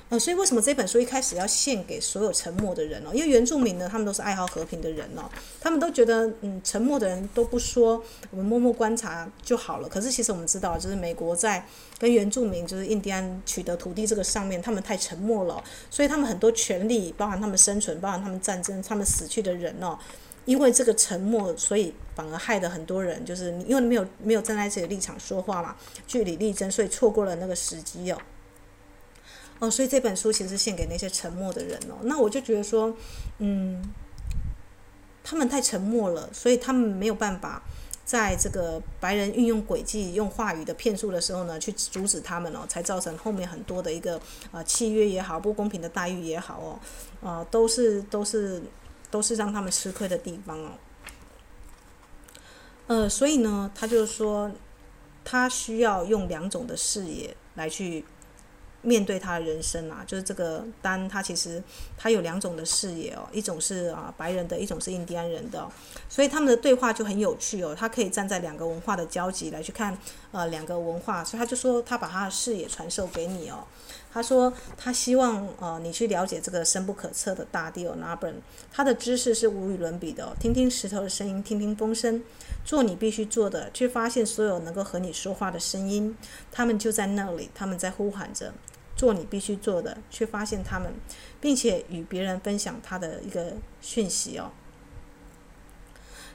[0.08, 3.10] 呃，所以为什么这本书一开始要献给所有沉默的人哦？
[3.12, 5.28] 因为原住民呢，他们都是爱好和平的人哦，
[5.60, 9.88] 他们都觉得，嗯，沉默的人都不说，我们默默观察就好了。
[9.88, 11.66] 可是其实我们知道，就是美国在
[11.98, 19.98] 跟原住民，就是印第安取得土地这个上面，他们太沉默了，所以他们很多权利，包含他们生存，包含他们战争，他们死去的人哦，
[20.44, 25.74] 因为这个沉默，所以反而害得很多人，就是你因为你没有没有站在自己的立场说话嘛，
[26.06, 28.18] 据理力争，所以错过了那个时机哦。
[29.58, 31.96] 哦，所以这本书其实是献给那些沉默的人哦。
[32.02, 32.94] 那我就觉得说，
[33.38, 33.82] 嗯，
[35.24, 37.62] 他们太沉默了，所以他们没有办法
[38.04, 44.20] 在这个白人运用诡计、用话语的骗术的时候呢，去阻止他们哦，才造成后面很多的一个
[44.52, 46.60] 啊契约也好，不公平的待遇也好
[47.22, 48.62] 哦，啊，都是都是
[49.10, 50.72] 都是让他们吃亏的地方哦。
[52.88, 54.52] 呃，所以呢，他就是说，
[55.24, 58.04] 他需要用两种的视野来去。
[58.86, 61.60] 面对他的人生啊，就是这个丹，他其实
[61.98, 65.66] 他有两种的视野哦，一种是啊白人的，一种是印第安人的，
[66.08, 67.74] 所以他们的对话就很有趣哦。
[67.76, 69.98] 他可以站在两个文化的交集来去看
[70.30, 73.64] 呃两个文化，所以他就说他把他的视野传授给你哦。
[74.12, 78.40] 他说他希望呃你去了解这个深不可测的大地哦纳本
[78.72, 80.28] 他的知识是无与伦比的哦。
[80.38, 82.22] 听听石头的声音，听听风声，
[82.64, 86.16] 做你必须做的，去发现所有能够和你说话的声音，
[86.52, 88.54] 他们就在那里，他们在呼喊着。
[88.96, 90.92] 做你必须做的，去发现他们，
[91.40, 94.50] 并且与别人分享他的一个讯息哦。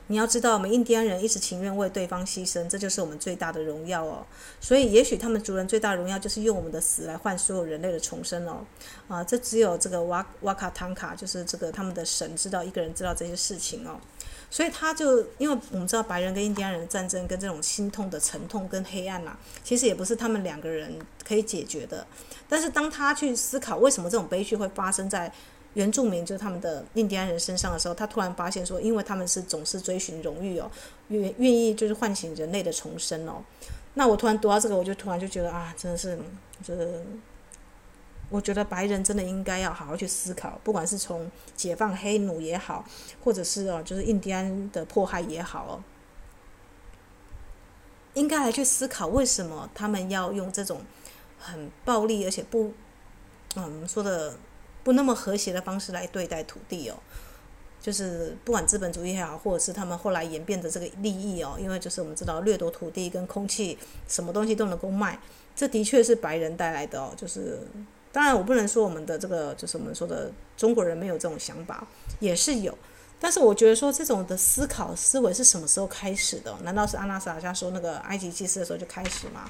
[0.07, 4.25] 你要知道，我们印第安人一直情愿为对方牺牲，这就是我们最大的荣耀哦。
[4.59, 8.65] 所以，也许他们族人最大荣耀就是用我们的死来换所有人类的重生哦。
[9.07, 14.01] 啊，这只有这个瓦瓦卡汤卡，就是这个他们的神知道，一个人知道这些事情哦。
[14.51, 20.93] 所以他就，因为我们知道白人跟印第安人的战争跟这种心痛的沉痛跟黑暗呐、啊，其实也不是他们两个人
[21.25, 22.05] 可以解决的。
[22.49, 25.31] 但是当他去思考为什么这种悲剧会发生在
[25.75, 30.69] 原住民，就是他们的印第安人身上的时候，他突然发现说，因为他们是总是追寻荣誉哦，
[31.07, 33.41] 愿愿意就是唤醒人类的重生哦。
[33.93, 36.19] 那我突然读到这个，我就突然就觉得啊，真的是，
[36.61, 37.01] 就是。
[38.31, 42.85] 我觉得白人真的应该要好好去思考，不管是从解放黑奴也好，
[43.21, 45.83] 或者是哦，就是印第安的迫害也好哦，
[48.13, 50.79] 应该来去思考为什么他们要用这种
[51.37, 52.71] 很暴力而且不，
[53.57, 54.37] 嗯，说的
[54.81, 56.95] 不那么和谐的方式来对待土地哦，
[57.81, 65.19] 就是不管资本主义也好，或者是他们后来演变的这个利益哦，因为就是我们知道掠夺土地跟空气，什么东西都能够卖，
[65.53, 67.67] 这的确是白人带来的哦，就是。
[68.11, 71.87] 当然，我不能说我们的这个就是我们说的中国人没有这种想法，
[72.19, 72.77] 也是有。
[73.19, 76.55] 但是我觉得说这种的思考思维是什么时候开始的？
[76.63, 79.49] 难道是阿纳斯塔夏说那个埃及祭司的时候就开始吗？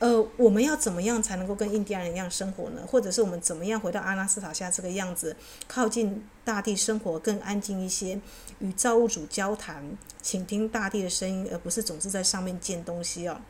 [0.00, 2.82] 呃，我们要怎么样才能够跟印第安人一样生活呢？
[2.86, 5.34] 或者是我们怎么样回到阿纳斯塔下这个样子，
[5.66, 8.20] 靠近大地生活更安静一些，
[8.58, 13.40] 与造物主交谈，倾听大地的声音，而不是总是在上面建东西哦。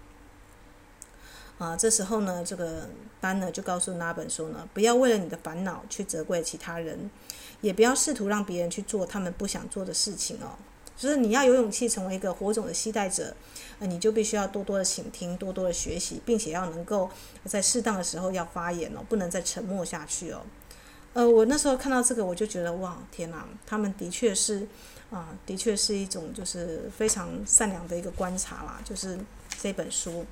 [1.58, 2.88] 啊，这时候呢，这个
[3.20, 7.08] 丹呢就告诉那本说呢，不要为了你的烦恼去责怪其他人，
[7.60, 10.58] 也不要试图让别人去做他们不想做的事情哦。
[10.96, 13.34] 就是你要有勇气成为一个火种的携带者，
[13.78, 17.08] 呃，你就必须要多多的倾听，多多的学习，并且要能够
[17.44, 20.42] 在适当的时候要发言哦，不能再沉默下去哦。
[21.12, 24.66] 呃，我那时候看到这个，我就觉得哇，天哪，他们的确是
[25.10, 29.16] 啊，的确是一种就是非常善良的一个观察啦，就是
[29.60, 30.26] 这本书。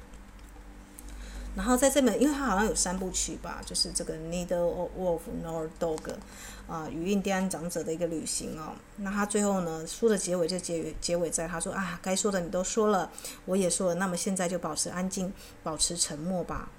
[1.54, 6.14] 然后在这本，因为它好像有三部曲吧，就是这个 Needle Wolf nor Dog，
[6.66, 8.72] 啊，与印第安长者的一个旅行哦。
[8.96, 13.10] 那他最后呢，书的结尾就结结尾在他说啊，该说的你都说了，
[13.44, 16.70] 我也说了，那么现在就保持安静，保持沉默吧。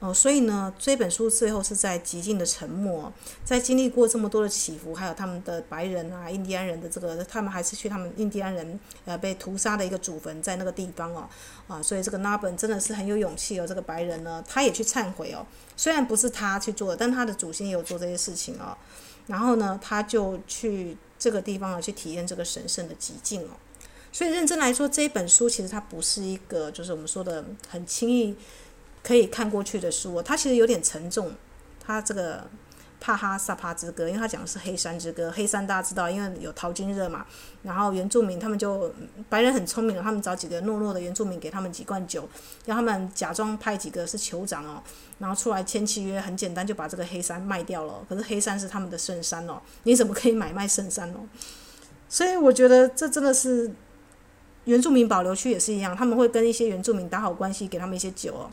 [0.00, 3.12] 哦，所以呢，这本书最后是在极尽的沉默，
[3.44, 11.28] 在经历过这么多的起伏，还有他们的白人啊、印第安人的这个，他们还是去他们印第安人呃被屠杀的一个祖坟在那个地方哦，
[11.66, 15.44] 啊，所以这个 Narbonne 真的是很有勇气哦，这个白人呢，他也去忏悔哦，
[15.76, 18.78] 虽然不是他去做，但他的祖先也有做这些事情哦，
[19.26, 23.50] 然后呢，他就去这个地方啊，去体验这个神圣的极境哦，
[24.12, 28.36] 所以认真来说，这一本书其实它不是一个就是我们说的很轻易。
[29.02, 31.32] 可以看过去的书，它其实有点沉重。
[31.80, 32.46] 它这个
[33.00, 35.30] 帕哈萨帕之歌，因为他讲的是黑山之歌。
[35.30, 37.24] 黑山大家知道，因为有淘金热嘛。
[37.62, 38.92] 然后原住民他们就
[39.30, 42.28] 白人很聪明，他们找几个懦弱的原住民，给他们几罐酒，
[42.66, 44.82] 让他们假装派几个是酋长哦，
[45.18, 48.04] 然后出来签契约，很简单就把这个黑山卖掉了。
[48.08, 51.20] 可是黑山是他们的圣山哦，你怎么可以买卖圣山哦？
[52.08, 53.70] 所以我觉得这真的是
[54.64, 58.50] 原住民保留区也是一样，他们会跟一些原住民打好关系，给他们一些酒哦。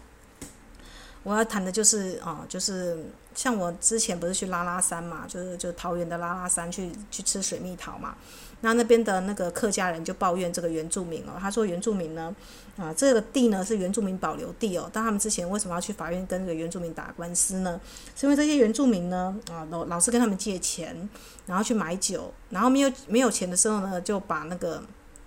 [1.25, 8.15] 我要谈的就是啊，就是像我之前不是去拉拉山嘛，就是就桃园的拉拉山去去吃水蜜桃嘛。
[8.61, 12.33] 那那边的那个客家人就抱怨这个原住民哦，他说原住民呢，
[12.77, 17.81] 啊这个地呢是原住民保留地哦，但他们之前为什么要去法院跟这个原住民打官司呢？
[18.15, 21.09] 是因为这些原住民呢啊老老是跟他们借钱，
[21.47, 24.81] 然后去买酒，然后没有没有钱的时候呢就把那个。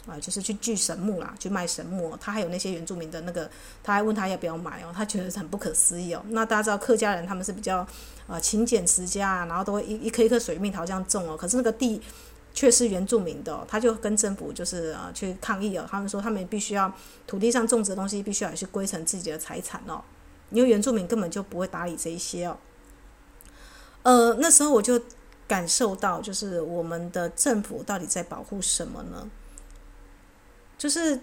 [0.08, 2.16] 啊，就是去锯神木啦，去卖神木。
[2.20, 3.48] 他还有那些原住民的那个，
[3.82, 6.24] 他还问他要不要买哦，他觉得很不可思议哦。
[6.30, 7.86] 那大家知道客家人他们是比较
[8.26, 11.36] 呃勤俭持家，然后都会一一颗一颗水蜜桃这样种哦。
[11.36, 12.00] 可是那个地
[12.54, 15.86] 却是原住民的，他就跟政府就是呃去抗议哦。
[15.88, 16.92] 他们说他们必须要
[17.26, 20.02] 土地上种植的东西必须要去归成自己的财产哦，
[20.50, 22.56] 因为原住民根本就不会打理这一些哦。
[24.02, 25.00] 呃，那时候我就
[25.46, 29.28] 感受到，就是我们的政府到底在保护什么呢？
[30.78, 31.20] 就是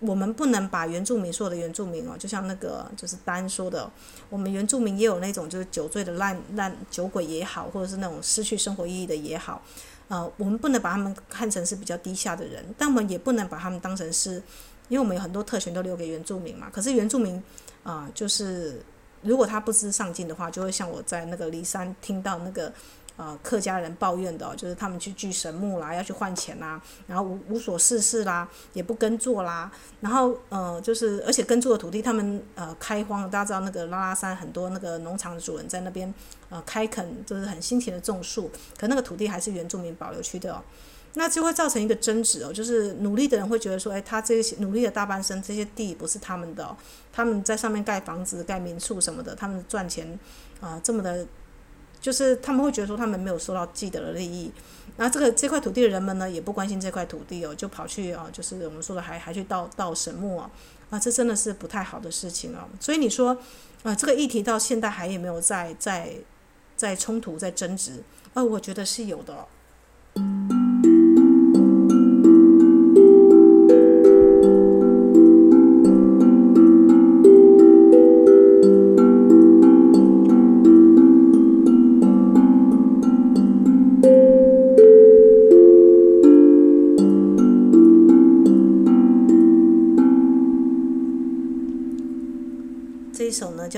[0.00, 3.90] 我们不能把原住民说的原住民哦，就像那个就是丹说的，
[4.28, 9.62] 我们原住民也有那种就是酒醉的烂烂酒鬼也好，或者是那种失去生活意义的也好，
[10.08, 14.34] 呃，我们不能把他们看成是比较低下的人，但我们也不能把他们当成是，
[14.88, 16.68] 因为我们有很多特权都留给原住民嘛。
[16.72, 17.42] 可是原住民
[17.84, 18.82] 啊、就是
[19.22, 22.72] 如果他不知上进的话，就会像我在那个梨山听到那个。
[23.18, 29.68] 呃，客家人抱怨的，就是他们去锯神木啦，要去换钱啦，然后无无所事事啦，也不耕作啦，
[30.00, 36.14] 然后呃，就是而且耕作的土地他们呃开荒，大家知道那个拉拉山很多那个农场的主人在那边
[36.48, 40.62] 呃开垦，就是很辛勤的种树，可那个土地还是原住民保留区的哦，
[41.14, 46.76] 那就会造成一个争执哦，就是努力的人会觉得说，哎，他这些努力的大半生，这些地不是他们的，哦，
[47.12, 50.16] 他们在上面盖房子、盖民宿什么的，他们赚钱
[50.60, 51.26] 啊，这么的。
[52.00, 54.50] 就是他们会觉得说他们没有收到既得的利益，
[54.96, 60.50] 那这个这块土地的人们呢也不关心这块土地哦，就跑去啊，就是我们说的还还去盗盗神木啊，
[60.90, 62.68] 啊，这真的是不太好的事情哦。
[62.80, 63.36] 所以你说，
[63.82, 66.14] 啊，这个议题到现在还有没有在在
[66.76, 68.02] 在冲突在争执？
[68.34, 70.57] 呃，我觉得是有的哦。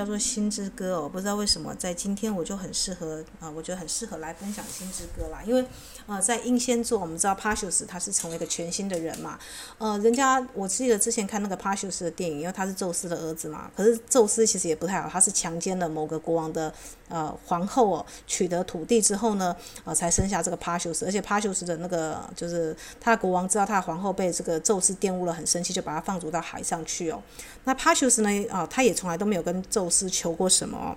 [0.00, 5.42] 叫做《星之歌》哦，不知道为什么在今天我就很适合啊，我觉得很适合来分享《星之歌》啦。
[5.44, 5.62] 因为
[6.06, 9.38] 呃，在英仙座，我们知道帕修斯他是成为一个全新的人嘛。
[9.76, 13.70] 呃，人家我记得之前看那个帕修斯的电影，因为他是宙斯的儿子嘛。
[13.76, 16.72] 可是宙斯其实也不太好，他是强奸了某个国王的
[17.10, 21.04] 呃皇后哦，取得土地之后呢，呃，才生下这个帕修斯。
[21.04, 27.22] 而且帕修斯的那个就是他的国王知道他的皇后被这个宙斯玷污了，很生气，就把他放逐到海上去哦。
[27.64, 30.96] 那帕修斯呢，啊、他也从来都没有跟宙斯求过什么，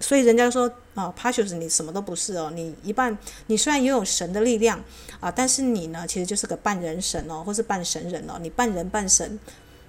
[0.00, 3.16] 所以人家说啊，帕修斯你什么都不是哦，你一半，
[3.46, 4.78] 你虽然拥有神的力量
[5.20, 9.38] 啊，但是你呢，其实就是个半人神哦，或是半神人哦，你半人半神，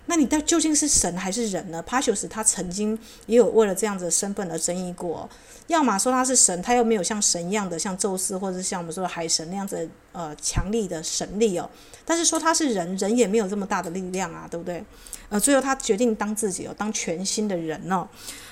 [0.08, 1.82] 那你到究竟是神还是人呢？
[1.84, 5.30] 帕修斯他曾经也有为了这样子的身份而争议过，
[5.67, 11.70] 要么说他是神，他又没有像神一样的像宙斯或者是像我们说的海神那样子呃强力的神力哦，
[12.06, 14.84] 但是说他是人，人也没有这么大的力量啊，对不对？
[15.30, 18.08] 呃，最后他决定当自己哦，当全新的人哦。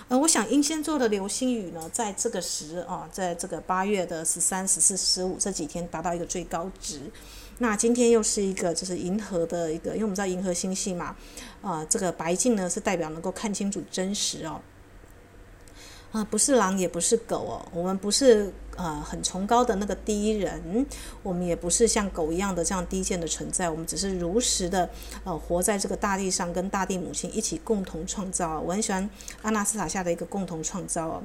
[0.09, 6.99] 呃，我想英仙座的流星雨呢，在这个时啊，在这个八月的十三、十四、十五这几天达到一个最高值。
[7.57, 11.15] 那今天又是一个就是银河的一个，因为我们知道银河星系嘛，
[11.61, 14.61] 啊、这个白镜呢是代表能够看清楚真实哦。
[16.11, 18.53] 啊，不是狼，也不是狗哦，我们不是。
[18.77, 20.85] 呃，很崇高的那个第一人，
[21.23, 24.89] 我们也不是像狗一样的这样低贱的存在，我们只是如实的
[25.23, 28.59] 呃活在这个大地上，跟大地母亲一起共同创造。
[28.59, 29.09] 我很喜欢
[29.43, 31.23] 阿纳斯塔下的一个共同创造哦。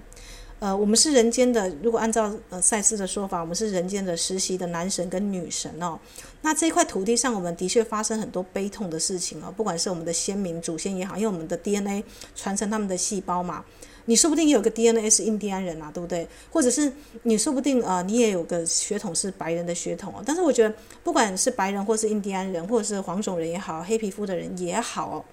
[0.61, 5.98] 呃，我们是人间的，如果按照呃赛斯的说法，我们是人间的实习的男神跟女神哦。
[6.42, 12.04] 那这块土地上，我们的确发生很多悲痛的事情哦，不管是我们的先民祖先也好，因为我们的 DNA
[12.36, 13.64] 传承他们的细胞嘛。
[14.04, 16.28] 你说不定也有个 DNA 是印第安人啊，对不对？
[16.50, 16.92] 或者是
[17.22, 20.22] 你说不定啊、你也有个血统是白人的血统哦。
[20.26, 25.24] 但是我觉得，不管是白人或是印第安人，或者是黄种人也好，黑皮肤的人也好，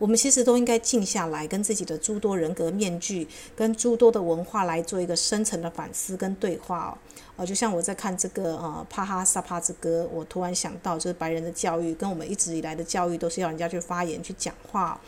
[0.00, 6.98] 我们其实都应该静下来，跟自己的诸多人格面具，跟诸多的文化来做一个深层的反思跟对话哦。
[7.36, 14.98] 呃，就像我在看这个呃《帕哈萨帕之歌》，我突然想到，就是白人的教育跟我们一直以来的教育都是要人家去发言去讲话。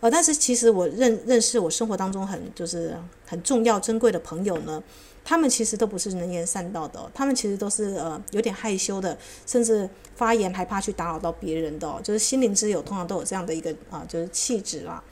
[0.00, 2.94] 呃，但是其实我认认识我生活当中很就是
[3.26, 4.82] 很重要珍贵的朋友呢。
[5.24, 9.16] 他们其实都不是能言善道的，他们其实都是呃有点害羞的，
[9.46, 15.02] 甚至发言还怕去打扰到别人的，就是心灵之友通常都有这样的一个啊，就是气质啦。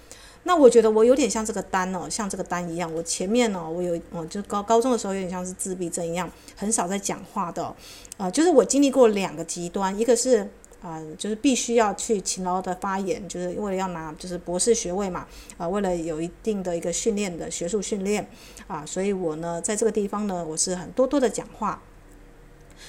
[0.45, 7.75] 那我觉得我有点像这个丹哦，像这个丹一样，我前面呢，我有我，就高高中的时候有点像是自闭症一样，很少在讲话的，
[8.17, 10.51] 呃，就是我经历过两个极端，一个是。
[10.83, 15.26] 啊、就是必须要去勤劳的发言，就是为了要拿就是博士学位嘛，
[15.57, 18.28] 啊、为了有一定的一个训练的学术训练，
[18.66, 21.80] 啊，所以我呢在这个地方呢，我是很多多的讲话。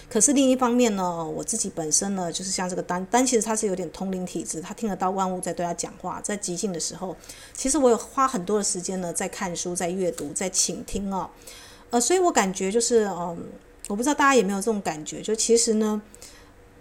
[0.09, 7.15] 可是另一方面呢，我自己本身呢，就是像这个丹丹，其实他是有点通灵体质，他听得到万物在对他讲话，在即兴的时候，
[7.53, 11.29] 其实我有花很多的时间呢，在看书，在阅读，在倾听哦，
[11.91, 13.37] 呃，所以我感觉就是，嗯、
[13.87, 16.01] 我不知道大家有没有这种感觉，就其实呢。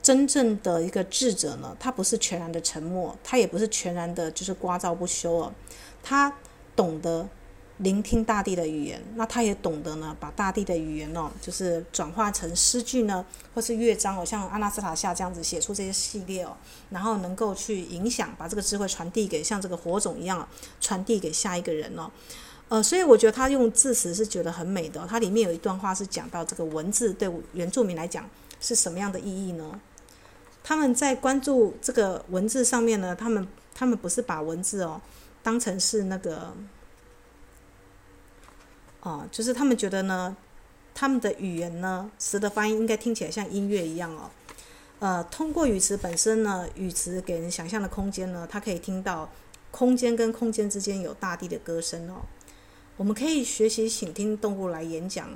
[0.03, 5.53] 真正的一个智者呢，他不是全然的沉默，他也不是全然的就是聒噪不休哦，
[6.03, 6.37] 他
[6.75, 7.29] 懂得
[7.79, 13.25] 聆听大地的语言，那他也懂得呢，把大地的语言哦，就是转化成诗句呢，
[13.55, 16.57] 或是乐章哦，像阿纳斯塔夏这样子写出这些系列哦，
[16.91, 20.47] 然后能够去影响，把这个智慧传递给像这个火种一样
[20.81, 22.11] 传递给下一个人哦，
[22.69, 28.29] 呃，所以我觉得他用字词是觉得很美的，它里面有一段话是讲到这个文字对原住民来讲
[28.61, 29.81] 是什么样的意义呢？
[30.65, 35.01] 他们在关注这个文字上面呢，他们他们不是把文字哦
[35.43, 36.55] 当成是那个
[39.01, 40.37] 哦，就是他们觉得呢，
[40.95, 44.31] 他们的语言呢词的发音应该听起来像音乐一样哦，
[45.01, 49.29] 呃，通过语词本身呢，语词给人想象的空间呢，它可以听到
[49.73, 52.23] 空间跟空间之间有大地的歌声哦。
[52.97, 55.29] 我们可以学习倾听动物来演讲，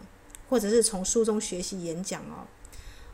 [0.49, 2.47] 或者是从书中学习演讲哦。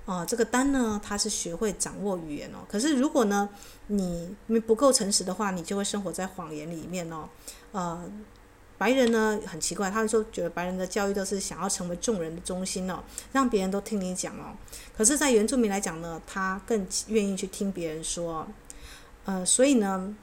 [0.05, 2.59] 啊、这个单呢，他是学会掌握语言哦。
[2.69, 3.49] 可是如果呢，
[3.87, 4.35] 你
[4.67, 7.29] 不够诚实的话，你就会生活在谎言里面哦。
[7.71, 8.11] 呃，
[8.77, 14.57] 白人呢很奇怪，他们说觉得白人的教育都是想要成为众人的中心哦，让别人都听你讲哦。
[14.97, 18.47] 可是，在原住民来讲呢，他更愿意去听别人说。
[19.25, 20.17] 呃，所以呢。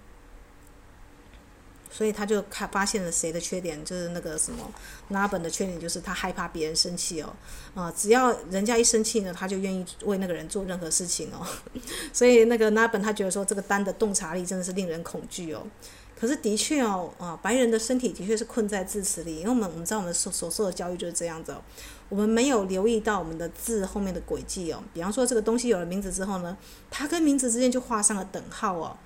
[1.91, 4.71] 所以他就看发现了谁的缺点，就是那个什么
[5.09, 7.33] 拉本的缺点，就是他害怕别人生气哦，
[7.73, 11.45] 啊，只要人家一生气呢，他就愿意为那个人做任何事情哦。
[12.13, 15.65] 所以那个拉本他觉得说这个丹的洞察力真的是令人恐惧哦。
[16.19, 21.61] 可是的确哦，啊，白人的身体的确是困在字词里，因为我们我们知道我们所所受的教育就是这样子哦，
[22.09, 24.83] 我们没有留意到我们的字后面的轨迹哦。
[24.93, 26.57] 比方说这个东西有了名字之后呢，
[26.91, 28.97] 它跟名字之间就画上了等号哦。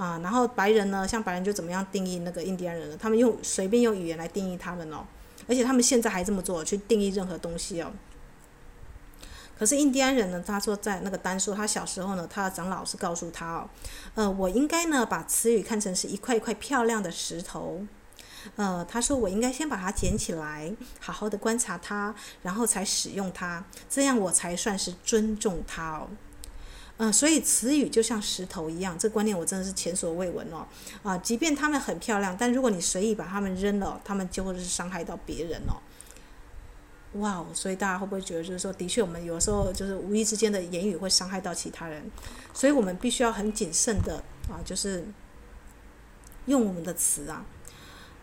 [0.00, 2.96] 啊，然后白人呢，像白人就怎么样定义那个印第安人呢？
[2.98, 5.04] 他们用随便用语言来定义他们哦，
[5.46, 7.92] 而且他们现在还这么做，去定义任何东西哦。
[9.58, 13.68] 可是印第安人呢，他说在那个丹说，他小时候呢，他的长老是告诉他哦，
[14.14, 17.82] 呃，我应该呢把词语看成是一块一块漂亮的石头，
[18.56, 26.08] 呃，他说我应该先把它捡起来，好好的观察它，然后才使用它，这样我才算是尊重它哦。
[27.02, 30.66] 嗯，所以词语就像石头一样，这观念我真的是前所未闻哦。
[31.02, 35.80] 啊，即便他们很漂亮，但如果你随意把他们扔了，他们就会是伤害到别人哦。
[37.20, 42.02] 哇哦，所以大家会不会觉得，就是说，的确我们有时候就是无意之间的言语会伤害到其他人，
[42.52, 45.02] 所以我们必须要很谨慎的啊，就是
[46.44, 47.46] 用我们的词啊。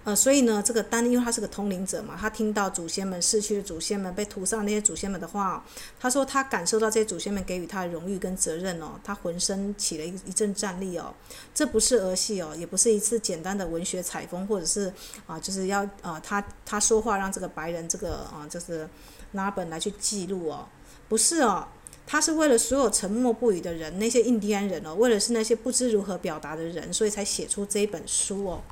[0.07, 5.61] 呃，所以呢，这个丹，因为他是个通灵者嘛，他听到祖先们逝去的祖先们被屠杀那些祖先们的话，
[5.99, 11.13] 他说他感受到这些祖先们给予他的荣誉跟责任哦，他浑身起了一一阵战栗哦，
[11.53, 14.93] 这不是儿戏哦，也不是一次简单的文学采风，或者是
[15.25, 18.87] 啊，就是要啊，他他说话让这个白人这个啊，就是
[19.33, 20.65] 拿本来去记录哦，
[21.09, 21.67] 不是哦，
[22.05, 28.63] 他是为了所有沉默不语的人，那些印第安人哦，为了是那些不知如何表达的人，所以才写出这一本书哦。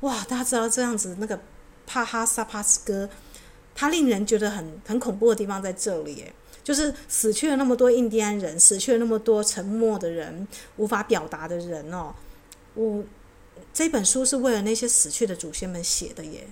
[0.00, 1.38] 哇，大家知道这样子那个
[1.86, 3.08] 帕哈萨帕斯哥，
[3.74, 6.32] 他令人觉得很很恐怖的地方在这里，耶，
[6.62, 10.46] 就是死去了那么多印第安人，死去了那么多沉默的人，
[10.76, 12.14] 无法表达的人哦。
[12.74, 13.02] 我
[13.74, 16.46] 这本书是为了那些死去的祖先们写的耶。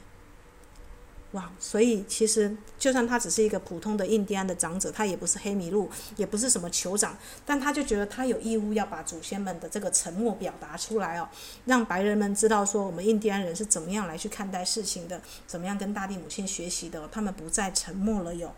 [1.32, 11.28] 哇，所以其实就算他只是一个普通的印第安的长者，他也不是黑麋鹿，也不是什么酋长，但他就觉得他有义务要把祖先们的这个沉默表达出来哦，
[11.66, 18.54] 让白人们知道说我们印第安人是怎么样来去看待事情的，怎么样跟大地母亲学习的，他们不再沉默了哟。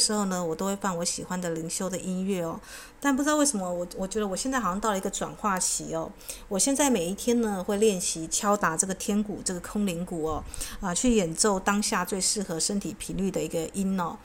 [0.00, 2.58] 时候呢，我都会放我喜欢的灵修的音乐哦。
[2.98, 6.10] 但不知道为什么，我我觉得我现在好像到了一个转化期哦。
[6.48, 10.42] 我现在每一天呢，会练习敲打这个天鼓，这个空灵鼓哦，
[10.80, 14.16] 啊，去演奏当下最适合身体频率的一个音哦。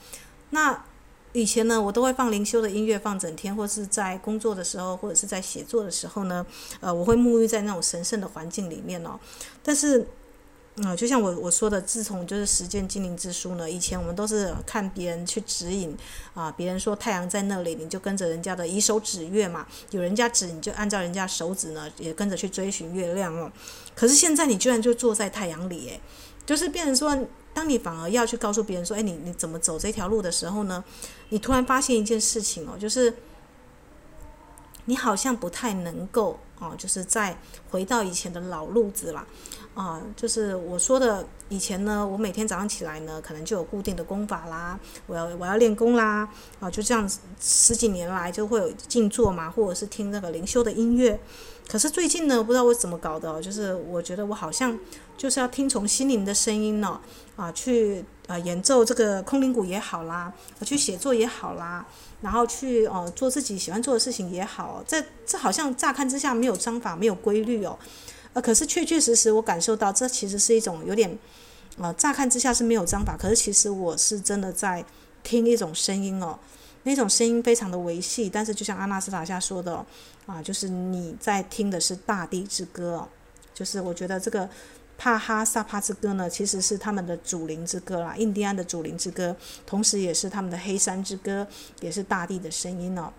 [0.52, 0.84] 那
[1.34, 6.46] 以前呢，我都会放灵修的音乐放整天，或是在工作的时候，或者是在写作的时候呢，
[6.80, 9.20] 呃，我会沐浴在那种神圣的环境里面哦。
[9.62, 10.08] 但是。
[10.78, 15.96] 嗯，就像我我说的，自从就是实践精灵之书呢，以前我们都是看别人去指引
[16.34, 23.50] 啊，别人说太阳在那里，你就跟着人家的以手指月嘛，有人家指你就按照人家手指呢，也跟着去追寻月亮哦。
[23.96, 26.02] 可是现在你居然就坐在太阳里，诶，
[26.46, 27.18] 就是变成说，
[27.54, 30.84] 当你反而要去告诉别人说，哎，你你怎么走这条路的时候呢，
[31.30, 33.16] 你突然发现一件事情哦，就是
[34.84, 37.38] 你好像不太能够哦，就是再
[37.70, 39.26] 回到以前的老路子啦。
[39.76, 46.28] 啊，就是我说的，以前呢，我每天早上起来呢，可能就有固定的功法啦，我要我要练功啦，
[46.62, 47.08] 啊，就这样
[47.42, 51.20] 十几年来就会有静坐嘛，或者是听那个灵修的音乐。
[51.68, 54.80] 可是最近呢，不知道我怎么搞的，就是我觉得我好像
[55.18, 57.02] 就是要听从心灵的声音呢，
[57.36, 61.86] 啊，去啊演奏这个空灵鼓也好啦，去写作也好啦，
[62.22, 67.78] 然后去哦做自己喜欢做的事情也好，这这好像乍看之下没有章法，没有规律哦。
[68.36, 71.18] 呃，可是确确实实，我感受到这其实是一种有点，
[71.78, 74.84] 呃，乍看之下是没有章法，可是其实我是真的在
[75.24, 76.38] 听一种声音哦，
[76.84, 79.86] 那种声音非常的维系，但是就像阿纳斯塔夏说的，
[80.26, 83.08] 啊、就是你在听的是大地之歌，
[83.54, 84.50] 就是我觉得这个
[84.98, 89.34] 帕哈萨帕之歌呢，其实是他们的祖灵之歌啦，印第安的祖灵之歌，
[89.66, 91.48] 同时也是他们的黑山之歌，
[91.80, 93.14] 也是大地的声音哦。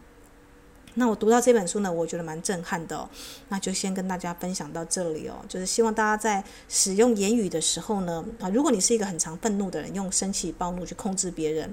[0.97, 3.09] 那我读到这本书呢，我觉得蛮震撼的哦。
[3.49, 5.36] 那就先跟大家分享到这里哦。
[5.49, 11.72] 就是希望大家在使用言语的时候呢，啊，如果你是一个很常愤怒的人，用生气暴怒去控制别人。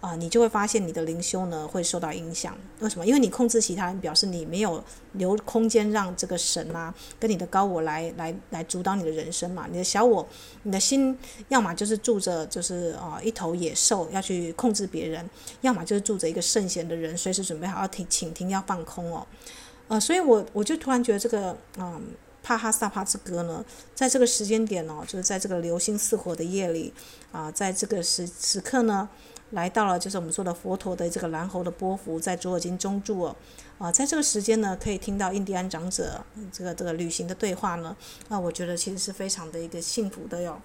[0.00, 2.56] 啊，你就会发现你的灵修呢会受到影响。
[2.78, 3.04] 为什么？
[3.04, 4.82] 因为你控制其他人，表示你没有
[5.14, 9.66] 留空间让这个神啊跟你的高我来来来主导你的人生嘛。
[9.68, 10.24] 你的小我，
[10.62, 11.18] 你的心，
[11.48, 15.28] 要么就是住着就是啊一头野兽要去控制别人，
[15.62, 19.26] 要么就是住着一个圣贤的人，随时准备好要听倾听要放空哦。
[19.88, 22.00] 呃，所以我我就突然觉得这个嗯
[22.40, 23.64] 帕哈萨帕之歌呢，
[23.96, 26.92] 在这个时间点哦，就是在这个流星似火的夜里
[27.32, 29.08] 啊，在这个时时刻呢。
[29.50, 33.36] 来到了，就是我们说的佛陀的这个蓝猴的波幅在卓尔金中柱哦，
[33.78, 36.22] 啊，在这个时间呢，可以听到印第安长者
[36.52, 37.96] 这个这个旅行的对话呢，
[38.28, 40.60] 那我觉得其实是非常的一个幸福的哟。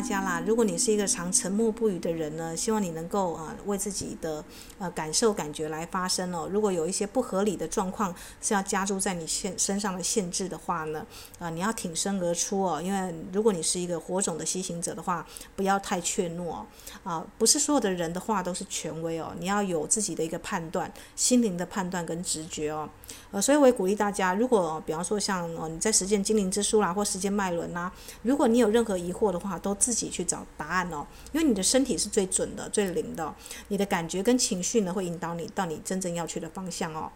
[0.00, 0.42] 大家啦！
[0.46, 4.42] 如果你是一个常沉默不语的人呢，希望你能够啊、为自己的
[4.78, 6.48] 呃感受感觉来发声哦。
[6.50, 11.06] 如果有一些不合理的状况是要加诸在你现身上的限制的话呢，
[11.38, 12.80] 啊、你要挺身而出哦。
[12.80, 16.64] 因为如果你是一个火种的吸行者的话，不要太怯懦
[17.04, 19.34] 啊、不是所有的人的话都是权威哦。
[19.38, 22.88] 你要有自己的一个判断，心灵的判断跟直觉哦。
[23.32, 33.32] 呃，所以我也鼓励大家，如果比方说像哦你在实践精灵之书啦，或实践脉轮啦，如果你有任何疑惑的话，都自己去找答案哦，因为你的身体是最准的、最灵的，
[33.68, 37.08] 你的感觉跟情绪呢会引导你到你真正要去的方向哦。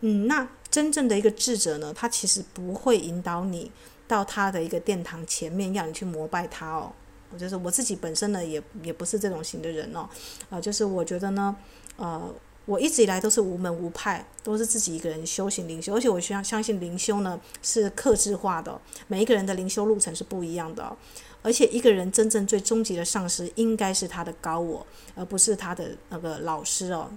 [0.00, 3.72] 嗯，那真正的一个智者呢，他其实不会引导你
[4.06, 6.92] 到他的一个殿堂前面要你去膜拜他哦。
[7.32, 10.06] 我就是我自己本身呢，也也不是这种型的人哦。
[10.50, 11.56] 啊、就是我觉得呢，
[11.96, 12.34] 呃。
[12.66, 20.96] 我一直以来都是无门无派，都是自己一个人修行灵修，而且我相相信灵修呢是克制化的，每一个人的灵修路程是不一样的，
[21.42, 27.10] 而且一个人真正最终极的上师应该是他的高我，而不是他的那个老师哦。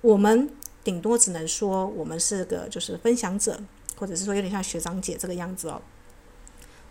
[0.00, 0.50] 我们
[0.82, 3.60] 顶多只能说我们是个就是分享者，
[3.96, 5.80] 或者是说有点像学长姐这个样子哦。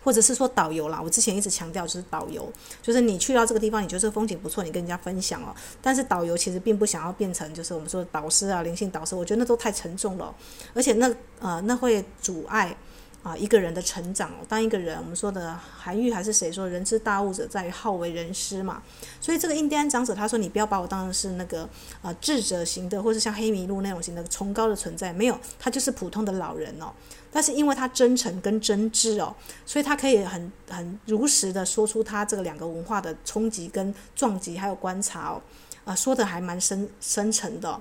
[0.02, 2.50] 或者是说导游啦，我之前一直强调就是导游，
[2.82, 5.54] 就是你去到这个地方，你觉得这个风景不错，你跟人家分享哦。
[5.82, 10.34] 但是导游其实并不想要变成就是我们说导师啊，灵性导师，我觉得那都太沉重了，
[10.74, 12.76] 而且那呃那会阻碍。
[13.22, 18.82] 啊，一个人的成长，当一个人，我们说的韩愈还是谁说，人之大物者在于好为人师嘛。
[19.20, 21.68] 所以这个印第安长者他说，你不要把我当成是那个
[22.00, 26.90] 啊智者型的，或是像黑麋鹿那种型的崇高的存在，没有，他就是普通的老人哦。
[27.30, 35.42] 但是因为他真诚跟真挚哦，所以他可以很很如实的说出他这个两个文化的冲击跟撞击，还有观察哦，
[35.84, 37.80] 啊，说的还蛮深深沉的。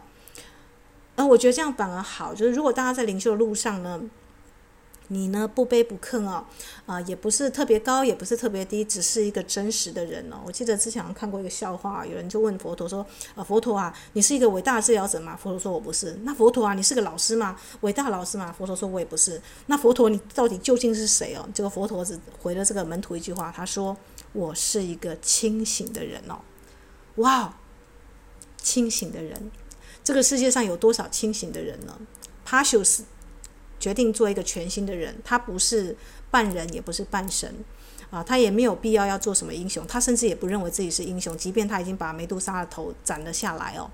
[1.15, 4.01] 而我觉得这样反而好，就是如果大家在灵修的路上呢。
[5.09, 6.45] 你呢不卑不亢哦，
[6.85, 10.37] 啊、也不是特别高，也不是特别低，只是一个真实的人哦。
[10.45, 13.05] 我记得之前看过一个笑话，有人就问佛陀说
[13.35, 17.59] ：“啊，佛陀啊，你是一个伟大的治疗者吗？”佛陀说：“我不是。”那佛陀啊，你是个老师吗？
[17.81, 18.53] 伟大老师吗？
[18.55, 21.49] 佛陀说：“我也不是。”那佛陀，你到底究竟是谁哦？
[21.53, 23.97] 这个佛陀只回了这个门徒一句话，他说
[24.33, 26.39] ：“我是一个清醒的人哦。”
[27.17, 27.57] 哇，
[28.61, 29.51] 清醒的人，
[30.03, 31.99] 这个世界上有多少清醒的人呢？
[32.45, 33.03] 帕修斯。
[33.79, 35.95] 决定做一个全新的人，他不是
[36.29, 37.53] 半人，也不是半神，
[38.09, 43.89] 啊，他也没有必要要做什么英雄，他甚至也不认为自己是英雄，即便他已经把梅杜莎的头斩了下来哦。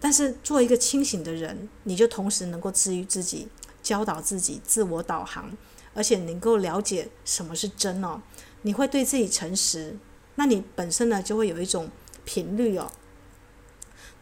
[0.00, 3.48] 但是做一个清醒的人，你就同时能够治愈自己，
[3.82, 5.50] 教导自己，自我导航，
[5.94, 8.20] 而且能够了解什么是真哦。
[8.62, 9.96] 你会对自己诚实，
[10.34, 11.90] 那你本身呢就会有一种
[12.24, 12.90] 频率哦。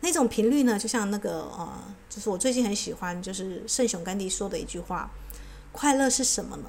[0.02, 1.72] 那种频率呢，就像那个呃，
[2.08, 5.10] 就是我最近很喜欢，就是圣雄甘地说的一句话：
[5.70, 6.64] 快乐是什么呢？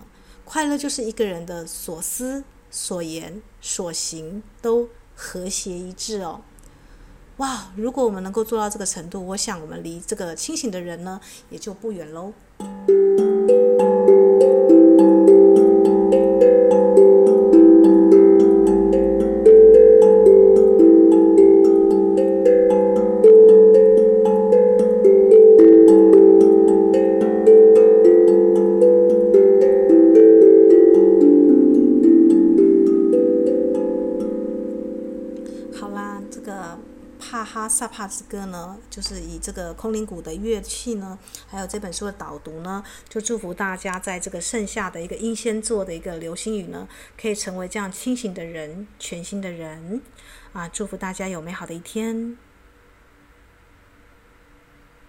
[0.46, 6.42] 快乐就是一个人的所思、所言、所行都和谐一致哦。
[7.38, 11.20] 哇，如果我们能够做到这个程度，我想我们离这个清醒的人呢，
[11.50, 12.34] 也就不远喽。
[37.74, 41.18] 萨帕之歌呢，就是以这个空灵鼓的乐器呢，
[41.48, 46.88] 还有这本书的导读呢，就祝福大家在这个盛夏的一个英仙座的一个流星雨呢，
[47.20, 50.02] 可以成为这样清醒的人，全新的人
[50.54, 50.70] 啊！
[50.70, 52.38] 祝福大家有美好的一天。